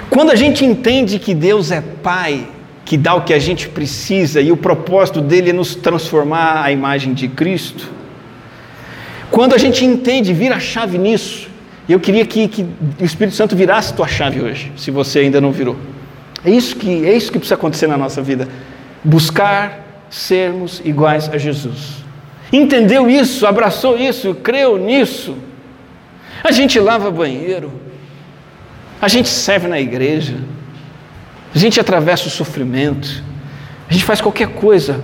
quando 0.10 0.32
a 0.32 0.36
gente 0.36 0.64
entende 0.64 1.20
que 1.20 1.34
Deus 1.34 1.72
é 1.72 1.82
Pai, 1.82 2.48
que 2.84 2.98
dá 2.98 3.16
o 3.16 3.22
que 3.22 3.34
a 3.34 3.40
gente 3.40 3.68
precisa 3.68 4.40
e 4.40 4.52
o 4.52 4.58
propósito 4.58 5.22
dele 5.22 5.50
é 5.50 5.54
nos 5.54 5.74
transformar 5.74 6.64
à 6.64 6.72
imagem 6.72 7.14
de 7.14 7.28
Cristo, 7.28 7.95
quando 9.36 9.54
a 9.54 9.58
gente 9.58 9.84
entende, 9.84 10.32
vira 10.32 10.56
a 10.56 10.60
chave 10.62 10.98
nisso, 10.98 11.50
eu 11.90 12.00
queria 12.00 12.26
que, 12.26 12.48
que 12.48 12.66
o 13.02 13.04
Espírito 13.04 13.36
Santo 13.36 13.54
virasse 13.54 13.94
tua 13.94 14.08
chave 14.08 14.42
hoje, 14.42 14.72
se 14.78 14.90
você 14.90 15.20
ainda 15.20 15.42
não 15.42 15.52
virou. 15.52 15.76
É 16.46 16.50
isso 16.50 16.78
que 16.78 17.06
é 17.06 17.14
isso 17.14 17.30
que 17.30 17.38
precisa 17.38 17.56
acontecer 17.56 17.88
na 17.88 17.98
nossa 17.98 18.22
vida. 18.22 18.48
Buscar 19.04 20.06
sermos 20.10 20.82
iguais 20.86 21.28
a 21.28 21.38
Jesus. 21.38 22.06
Entendeu 22.50 23.10
isso, 23.10 23.46
abraçou 23.46 23.98
isso, 23.98 24.34
creu 24.36 24.78
nisso 24.78 25.36
a 26.48 26.52
gente 26.52 26.80
lava 26.80 27.10
banheiro, 27.10 27.74
a 29.02 29.08
gente 29.08 29.28
serve 29.28 29.68
na 29.68 29.80
igreja, 29.80 30.38
a 31.54 31.58
gente 31.58 31.80
atravessa 31.80 32.28
o 32.28 32.30
sofrimento, 32.30 33.24
A 33.90 33.94
gente 33.94 34.06
faz 34.06 34.22
qualquer 34.22 34.50
coisa 34.50 35.04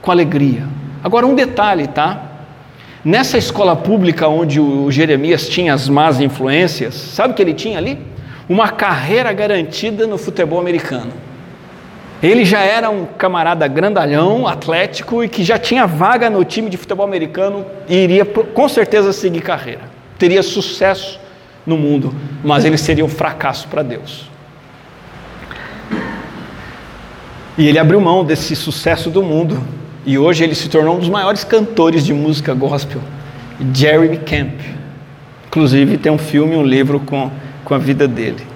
com 0.00 0.10
alegria. 0.10 0.66
Agora, 1.04 1.26
um 1.26 1.34
detalhe, 1.34 1.86
tá? 1.86 2.31
Nessa 3.04 3.36
escola 3.36 3.74
pública 3.74 4.28
onde 4.28 4.60
o 4.60 4.88
Jeremias 4.88 5.48
tinha 5.48 5.74
as 5.74 5.88
más 5.88 6.20
influências, 6.20 6.94
sabe 6.94 7.32
o 7.32 7.36
que 7.36 7.42
ele 7.42 7.52
tinha 7.52 7.76
ali? 7.76 7.98
Uma 8.48 8.68
carreira 8.68 9.32
garantida 9.32 10.06
no 10.06 10.16
futebol 10.16 10.60
americano. 10.60 11.12
Ele 12.22 12.44
já 12.44 12.60
era 12.60 12.88
um 12.90 13.04
camarada 13.04 13.66
grandalhão, 13.66 14.46
atlético 14.46 15.24
e 15.24 15.28
que 15.28 15.42
já 15.42 15.58
tinha 15.58 15.84
vaga 15.84 16.30
no 16.30 16.44
time 16.44 16.70
de 16.70 16.76
futebol 16.76 17.04
americano 17.04 17.66
e 17.88 17.96
iria 17.96 18.24
com 18.24 18.68
certeza 18.68 19.12
seguir 19.12 19.40
carreira. 19.40 19.80
Teria 20.16 20.40
sucesso 20.40 21.18
no 21.66 21.76
mundo, 21.76 22.14
mas 22.44 22.64
ele 22.64 22.78
seria 22.78 23.04
um 23.04 23.08
fracasso 23.08 23.66
para 23.66 23.82
Deus. 23.82 24.30
E 27.58 27.66
ele 27.66 27.80
abriu 27.80 28.00
mão 28.00 28.24
desse 28.24 28.54
sucesso 28.54 29.10
do 29.10 29.24
mundo 29.24 29.60
e 30.04 30.18
hoje 30.18 30.42
ele 30.44 30.54
se 30.54 30.68
tornou 30.68 30.96
um 30.96 30.98
dos 30.98 31.08
maiores 31.08 31.44
cantores 31.44 32.04
de 32.04 32.12
música 32.12 32.52
gospel, 32.54 33.00
Jeremy 33.72 34.18
Camp. 34.18 34.58
Inclusive 35.46 35.98
tem 35.98 36.10
um 36.10 36.18
filme, 36.18 36.56
um 36.56 36.64
livro 36.64 36.98
com, 37.00 37.30
com 37.64 37.74
a 37.74 37.78
vida 37.78 38.08
dele. 38.08 38.46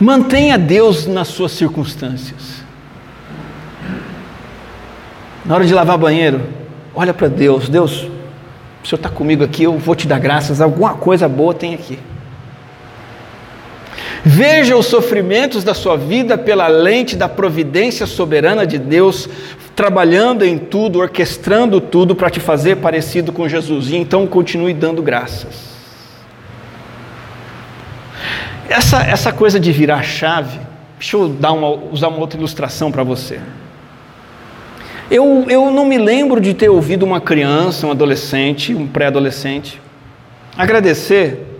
Mantenha 0.00 0.56
Deus 0.56 1.06
nas 1.06 1.28
suas 1.28 1.52
circunstâncias. 1.52 2.62
Na 5.44 5.56
hora 5.56 5.66
de 5.66 5.74
lavar 5.74 5.98
banheiro, 5.98 6.42
olha 6.94 7.12
para 7.12 7.26
Deus. 7.26 7.68
Deus, 7.68 8.02
o 8.82 8.86
Senhor 8.86 8.98
está 8.98 9.08
comigo 9.08 9.42
aqui, 9.42 9.64
eu 9.64 9.76
vou 9.76 9.96
te 9.96 10.06
dar 10.06 10.20
graças. 10.20 10.60
Alguma 10.60 10.94
coisa 10.94 11.28
boa 11.28 11.52
tem 11.52 11.74
aqui. 11.74 11.98
Veja 14.24 14.76
os 14.76 14.86
sofrimentos 14.86 15.62
da 15.62 15.74
sua 15.74 15.96
vida 15.96 16.36
pela 16.36 16.66
lente 16.66 17.16
da 17.16 17.28
providência 17.28 18.06
soberana 18.06 18.66
de 18.66 18.78
Deus, 18.78 19.28
trabalhando 19.76 20.44
em 20.44 20.58
tudo, 20.58 20.98
orquestrando 20.98 21.80
tudo 21.80 22.14
para 22.14 22.30
te 22.30 22.40
fazer 22.40 22.76
parecido 22.76 23.32
com 23.32 23.48
Jesus. 23.48 23.90
E 23.90 23.96
então 23.96 24.26
continue 24.26 24.74
dando 24.74 25.02
graças. 25.02 25.68
Essa, 28.68 29.02
essa 29.02 29.32
coisa 29.32 29.58
de 29.58 29.72
virar 29.72 30.02
chave, 30.02 30.58
deixa 30.98 31.16
eu 31.16 31.28
dar 31.28 31.52
uma, 31.52 31.70
usar 31.90 32.08
uma 32.08 32.18
outra 32.18 32.38
ilustração 32.38 32.92
para 32.92 33.02
você. 33.02 33.40
Eu, 35.10 35.46
eu 35.48 35.70
não 35.70 35.86
me 35.86 35.96
lembro 35.96 36.38
de 36.38 36.52
ter 36.52 36.68
ouvido 36.68 37.04
uma 37.04 37.18
criança, 37.18 37.86
um 37.86 37.90
adolescente, 37.90 38.74
um 38.74 38.86
pré-adolescente, 38.86 39.80
agradecer 40.54 41.57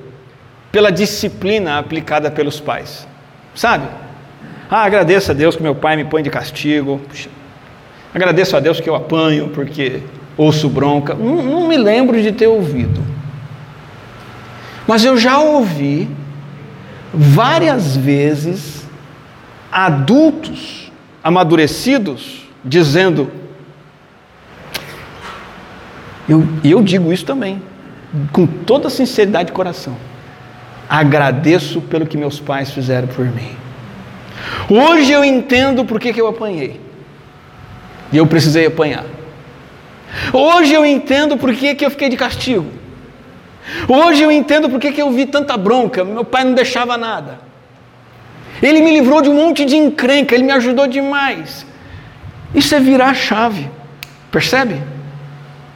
pela 0.71 0.91
disciplina 0.93 1.79
aplicada 1.79 2.31
pelos 2.31 2.61
pais. 2.61 3.07
Sabe? 3.55 3.89
Ah, 4.71 4.83
agradeço 4.85 5.31
a 5.31 5.35
Deus 5.35 5.57
que 5.57 5.62
meu 5.62 5.75
pai 5.75 5.97
me 5.97 6.05
põe 6.05 6.23
de 6.23 6.31
castigo. 6.31 7.01
Puxa, 7.09 7.31
agradeço 8.14 8.57
a 8.57 8.61
Deus 8.61 8.81
que 8.81 8.89
eu 8.89 8.95
apanho 8.95 9.49
porque 9.49 10.03
ouço 10.37 10.69
bronca. 10.69 11.14
Não, 11.14 11.43
não 11.43 11.66
me 11.66 11.77
lembro 11.77 12.21
de 12.21 12.33
ter 12.33 12.47
ouvido. 12.47 13.03
Mas 14.87 15.05
eu 15.05 15.16
já 15.16 15.39
ouvi 15.39 16.09
várias 17.12 17.97
vezes 17.97 18.87
adultos 19.73 20.93
amadurecidos 21.23 22.47
dizendo, 22.64 23.31
eu, 26.29 26.47
e 26.62 26.71
eu 26.71 26.83
digo 26.83 27.12
isso 27.12 27.25
também, 27.25 27.62
com 28.33 28.47
toda 28.47 28.91
sinceridade 28.91 29.47
de 29.47 29.53
coração 29.53 29.97
agradeço 30.89 31.80
pelo 31.82 32.07
que 32.07 32.16
meus 32.16 32.41
pais 32.41 32.70
fizeram 32.70 33.09
por 33.09 33.24
mim. 33.26 33.57
Hoje 34.68 35.12
eu 35.12 35.24
entendo 35.24 35.84
por 35.84 36.01
que, 36.01 36.12
que 36.12 36.20
eu 36.20 36.26
apanhei. 36.26 36.80
E 38.12 38.16
eu 38.16 38.26
precisei 38.26 38.66
apanhar. 38.66 39.05
Hoje 40.32 40.72
eu 40.72 40.84
entendo 40.84 41.36
por 41.36 41.55
que, 41.55 41.74
que 41.74 41.84
eu 41.84 41.91
fiquei 41.91 42.09
de 42.09 42.16
castigo. 42.16 42.66
Hoje 43.86 44.22
eu 44.22 44.32
entendo 44.32 44.70
por 44.70 44.80
que, 44.80 44.93
que 44.93 45.03
eu 45.03 45.11
vi 45.11 45.26
tanta 45.26 45.57
bronca. 45.57 46.05
Meu 46.05 46.24
pai 46.24 46.45
não 46.45 46.55
deixava 46.55 46.97
nada. 46.97 47.41
Ele 48.62 48.80
me 48.80 48.91
livrou 48.91 49.20
de 49.20 49.28
um 49.28 49.34
monte 49.34 49.64
de 49.64 49.76
encrenca, 49.76 50.34
ele 50.34 50.45
me 50.45 50.53
ajudou 50.53 50.86
demais. 50.86 51.66
Isso 52.55 52.74
é 52.74 52.80
virar 52.80 53.11
a 53.11 53.14
chave. 53.14 53.70
Percebe? 54.30 54.82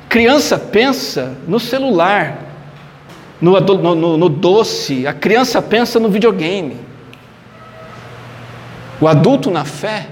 Criança 0.08 0.58
pensa 0.58 1.36
no 1.46 1.60
celular, 1.60 2.38
no, 3.43 3.59
no, 3.97 4.16
no 4.16 4.28
doce, 4.28 5.05
a 5.05 5.12
criança 5.12 5.61
pensa 5.61 5.99
no 5.99 6.09
videogame. 6.09 6.76
O 9.01 9.09
adulto 9.09 9.51
na 9.51 9.64
fé, 9.64 10.07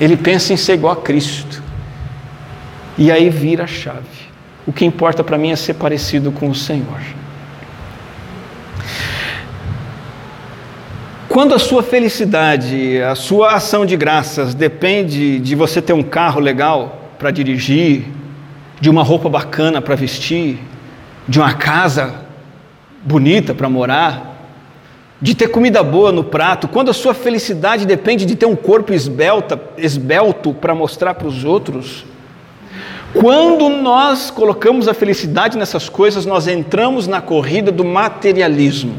ele 0.00 0.16
pensa 0.16 0.54
em 0.54 0.56
ser 0.56 0.72
igual 0.72 0.94
a 0.94 0.96
Cristo. 0.96 1.62
E 2.96 3.12
aí 3.12 3.28
vira 3.28 3.64
a 3.64 3.66
chave. 3.66 4.32
O 4.66 4.72
que 4.72 4.86
importa 4.86 5.22
para 5.22 5.36
mim 5.36 5.50
é 5.50 5.56
ser 5.56 5.74
parecido 5.74 6.32
com 6.32 6.48
o 6.48 6.54
Senhor. 6.54 7.00
Quando 11.28 11.54
a 11.54 11.58
sua 11.58 11.82
felicidade, 11.82 13.02
a 13.02 13.14
sua 13.14 13.54
ação 13.54 13.84
de 13.84 13.98
graças 13.98 14.54
depende 14.54 15.38
de 15.38 15.54
você 15.54 15.82
ter 15.82 15.92
um 15.92 16.02
carro 16.02 16.40
legal 16.40 17.10
para 17.18 17.30
dirigir, 17.30 18.04
de 18.80 18.88
uma 18.88 19.02
roupa 19.02 19.28
bacana 19.28 19.80
para 19.82 19.94
vestir, 19.94 20.58
de 21.28 21.38
uma 21.38 21.54
casa 21.54 22.14
bonita 23.04 23.54
para 23.54 23.68
morar, 23.68 24.32
de 25.20 25.34
ter 25.34 25.48
comida 25.48 25.82
boa 25.82 26.10
no 26.10 26.24
prato, 26.24 26.66
quando 26.66 26.90
a 26.90 26.94
sua 26.94 27.14
felicidade 27.14 27.86
depende 27.86 28.26
de 28.26 28.34
ter 28.34 28.46
um 28.46 28.56
corpo 28.56 28.92
esbelta, 28.92 29.60
esbelto 29.76 30.52
para 30.52 30.74
mostrar 30.74 31.14
para 31.14 31.28
os 31.28 31.44
outros, 31.44 32.04
quando 33.14 33.68
nós 33.68 34.30
colocamos 34.30 34.88
a 34.88 34.94
felicidade 34.94 35.58
nessas 35.58 35.88
coisas, 35.88 36.24
nós 36.24 36.48
entramos 36.48 37.06
na 37.06 37.20
corrida 37.20 37.70
do 37.70 37.84
materialismo. 37.84 38.96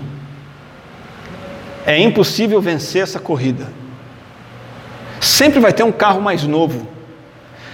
É 1.85 1.99
impossível 1.99 2.61
vencer 2.61 3.01
essa 3.01 3.19
corrida. 3.19 3.67
Sempre 5.19 5.59
vai 5.59 5.73
ter 5.73 5.83
um 5.83 5.91
carro 5.91 6.21
mais 6.21 6.43
novo, 6.43 6.87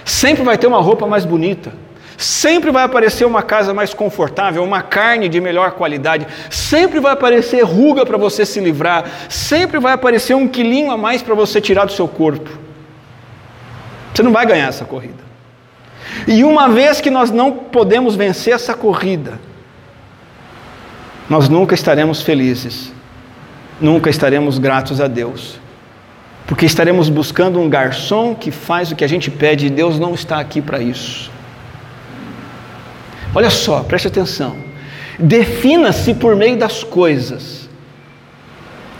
sempre 0.04 0.42
vai 0.42 0.56
ter 0.56 0.66
uma 0.66 0.80
roupa 0.80 1.06
mais 1.06 1.24
bonita 1.24 1.72
Sempre 2.20 2.70
vai 2.70 2.84
aparecer 2.84 3.24
uma 3.24 3.42
casa 3.42 3.72
mais 3.72 3.94
confortável, 3.94 4.62
uma 4.62 4.82
carne 4.82 5.26
de 5.26 5.40
melhor 5.40 5.70
qualidade. 5.70 6.26
Sempre 6.50 7.00
vai 7.00 7.14
aparecer 7.14 7.64
ruga 7.64 8.04
para 8.04 8.18
você 8.18 8.44
se 8.44 8.60
livrar. 8.60 9.06
Sempre 9.30 9.80
vai 9.80 9.94
aparecer 9.94 10.34
um 10.34 10.46
quilinho 10.46 10.90
a 10.90 10.98
mais 10.98 11.22
para 11.22 11.34
você 11.34 11.62
tirar 11.62 11.86
do 11.86 11.92
seu 11.92 12.06
corpo. 12.06 12.50
Você 14.12 14.22
não 14.22 14.32
vai 14.32 14.44
ganhar 14.44 14.68
essa 14.68 14.84
corrida. 14.84 15.24
E 16.28 16.44
uma 16.44 16.68
vez 16.68 17.00
que 17.00 17.10
nós 17.10 17.30
não 17.30 17.52
podemos 17.52 18.16
vencer 18.16 18.52
essa 18.52 18.74
corrida, 18.74 19.40
nós 21.26 21.48
nunca 21.48 21.74
estaremos 21.74 22.20
felizes, 22.20 22.92
nunca 23.80 24.10
estaremos 24.10 24.58
gratos 24.58 25.00
a 25.00 25.08
Deus, 25.08 25.58
porque 26.46 26.66
estaremos 26.66 27.08
buscando 27.08 27.58
um 27.58 27.70
garçom 27.70 28.34
que 28.34 28.50
faz 28.50 28.92
o 28.92 28.96
que 28.96 29.04
a 29.04 29.08
gente 29.08 29.30
pede 29.30 29.68
e 29.68 29.70
Deus 29.70 29.98
não 29.98 30.12
está 30.12 30.38
aqui 30.38 30.60
para 30.60 30.80
isso. 30.80 31.39
Olha 33.34 33.50
só, 33.50 33.82
preste 33.82 34.08
atenção. 34.08 34.56
Defina-se 35.18 36.14
por 36.14 36.34
meio 36.34 36.56
das 36.56 36.82
coisas. 36.82 37.68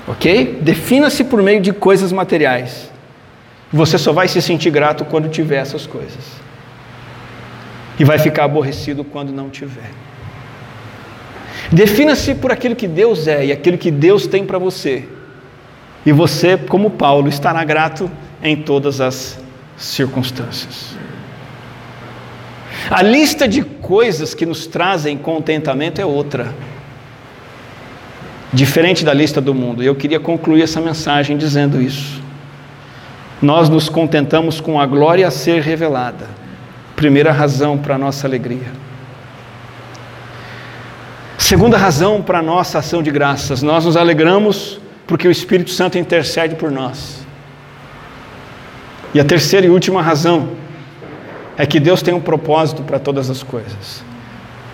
Ok? 0.06 0.58
Defina-se 0.60 1.24
por 1.24 1.42
meio 1.42 1.60
de 1.60 1.72
coisas 1.72 2.12
materiais. 2.12 2.90
Você 3.72 3.96
só 3.98 4.12
vai 4.12 4.28
se 4.28 4.42
sentir 4.42 4.70
grato 4.70 5.04
quando 5.04 5.28
tiver 5.28 5.56
essas 5.56 5.86
coisas. 5.86 6.40
E 7.98 8.04
vai 8.04 8.18
ficar 8.18 8.44
aborrecido 8.44 9.04
quando 9.04 9.32
não 9.32 9.50
tiver. 9.50 9.90
Defina-se 11.70 12.34
por 12.34 12.50
aquilo 12.50 12.74
que 12.74 12.88
Deus 12.88 13.28
é 13.28 13.46
e 13.46 13.52
aquilo 13.52 13.78
que 13.78 13.90
Deus 13.90 14.26
tem 14.26 14.44
para 14.44 14.58
você. 14.58 15.08
E 16.04 16.12
você, 16.12 16.56
como 16.56 16.90
Paulo, 16.90 17.28
estará 17.28 17.62
grato 17.62 18.10
em 18.42 18.56
todas 18.56 19.00
as 19.00 19.38
circunstâncias. 19.76 20.99
A 22.88 23.02
lista 23.02 23.46
de 23.48 23.62
coisas 23.62 24.32
que 24.32 24.46
nos 24.46 24.66
trazem 24.66 25.18
contentamento 25.18 26.00
é 26.00 26.06
outra. 26.06 26.54
Diferente 28.52 29.04
da 29.04 29.12
lista 29.12 29.40
do 29.40 29.54
mundo. 29.54 29.82
E 29.82 29.86
eu 29.86 29.94
queria 29.94 30.20
concluir 30.20 30.62
essa 30.62 30.80
mensagem 30.80 31.36
dizendo 31.36 31.82
isso. 31.82 32.22
Nós 33.42 33.68
nos 33.68 33.88
contentamos 33.88 34.60
com 34.60 34.80
a 34.80 34.86
glória 34.86 35.26
a 35.26 35.30
ser 35.30 35.62
revelada. 35.62 36.26
Primeira 36.96 37.32
razão 37.32 37.76
para 37.76 37.94
a 37.94 37.98
nossa 37.98 38.26
alegria. 38.26 38.68
Segunda 41.38 41.76
razão 41.76 42.22
para 42.22 42.38
a 42.38 42.42
nossa 42.42 42.78
ação 42.78 43.02
de 43.02 43.10
graças. 43.10 43.62
Nós 43.62 43.84
nos 43.84 43.96
alegramos 43.96 44.80
porque 45.06 45.26
o 45.26 45.30
Espírito 45.30 45.70
Santo 45.70 45.98
intercede 45.98 46.54
por 46.54 46.70
nós. 46.70 47.26
E 49.12 49.18
a 49.18 49.24
terceira 49.24 49.66
e 49.66 49.70
última 49.70 50.02
razão 50.02 50.50
é 51.60 51.66
que 51.66 51.78
Deus 51.78 52.00
tem 52.00 52.14
um 52.14 52.20
propósito 52.20 52.82
para 52.82 52.98
todas 52.98 53.28
as 53.28 53.42
coisas. 53.42 54.02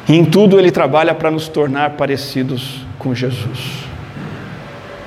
E 0.09 0.15
em 0.15 0.25
tudo 0.25 0.57
Ele 0.57 0.71
trabalha 0.71 1.13
para 1.13 1.33
nos 1.33 1.49
tornar 1.49 1.97
parecidos 1.97 2.87
com 2.97 3.13
Jesus. 3.13 3.86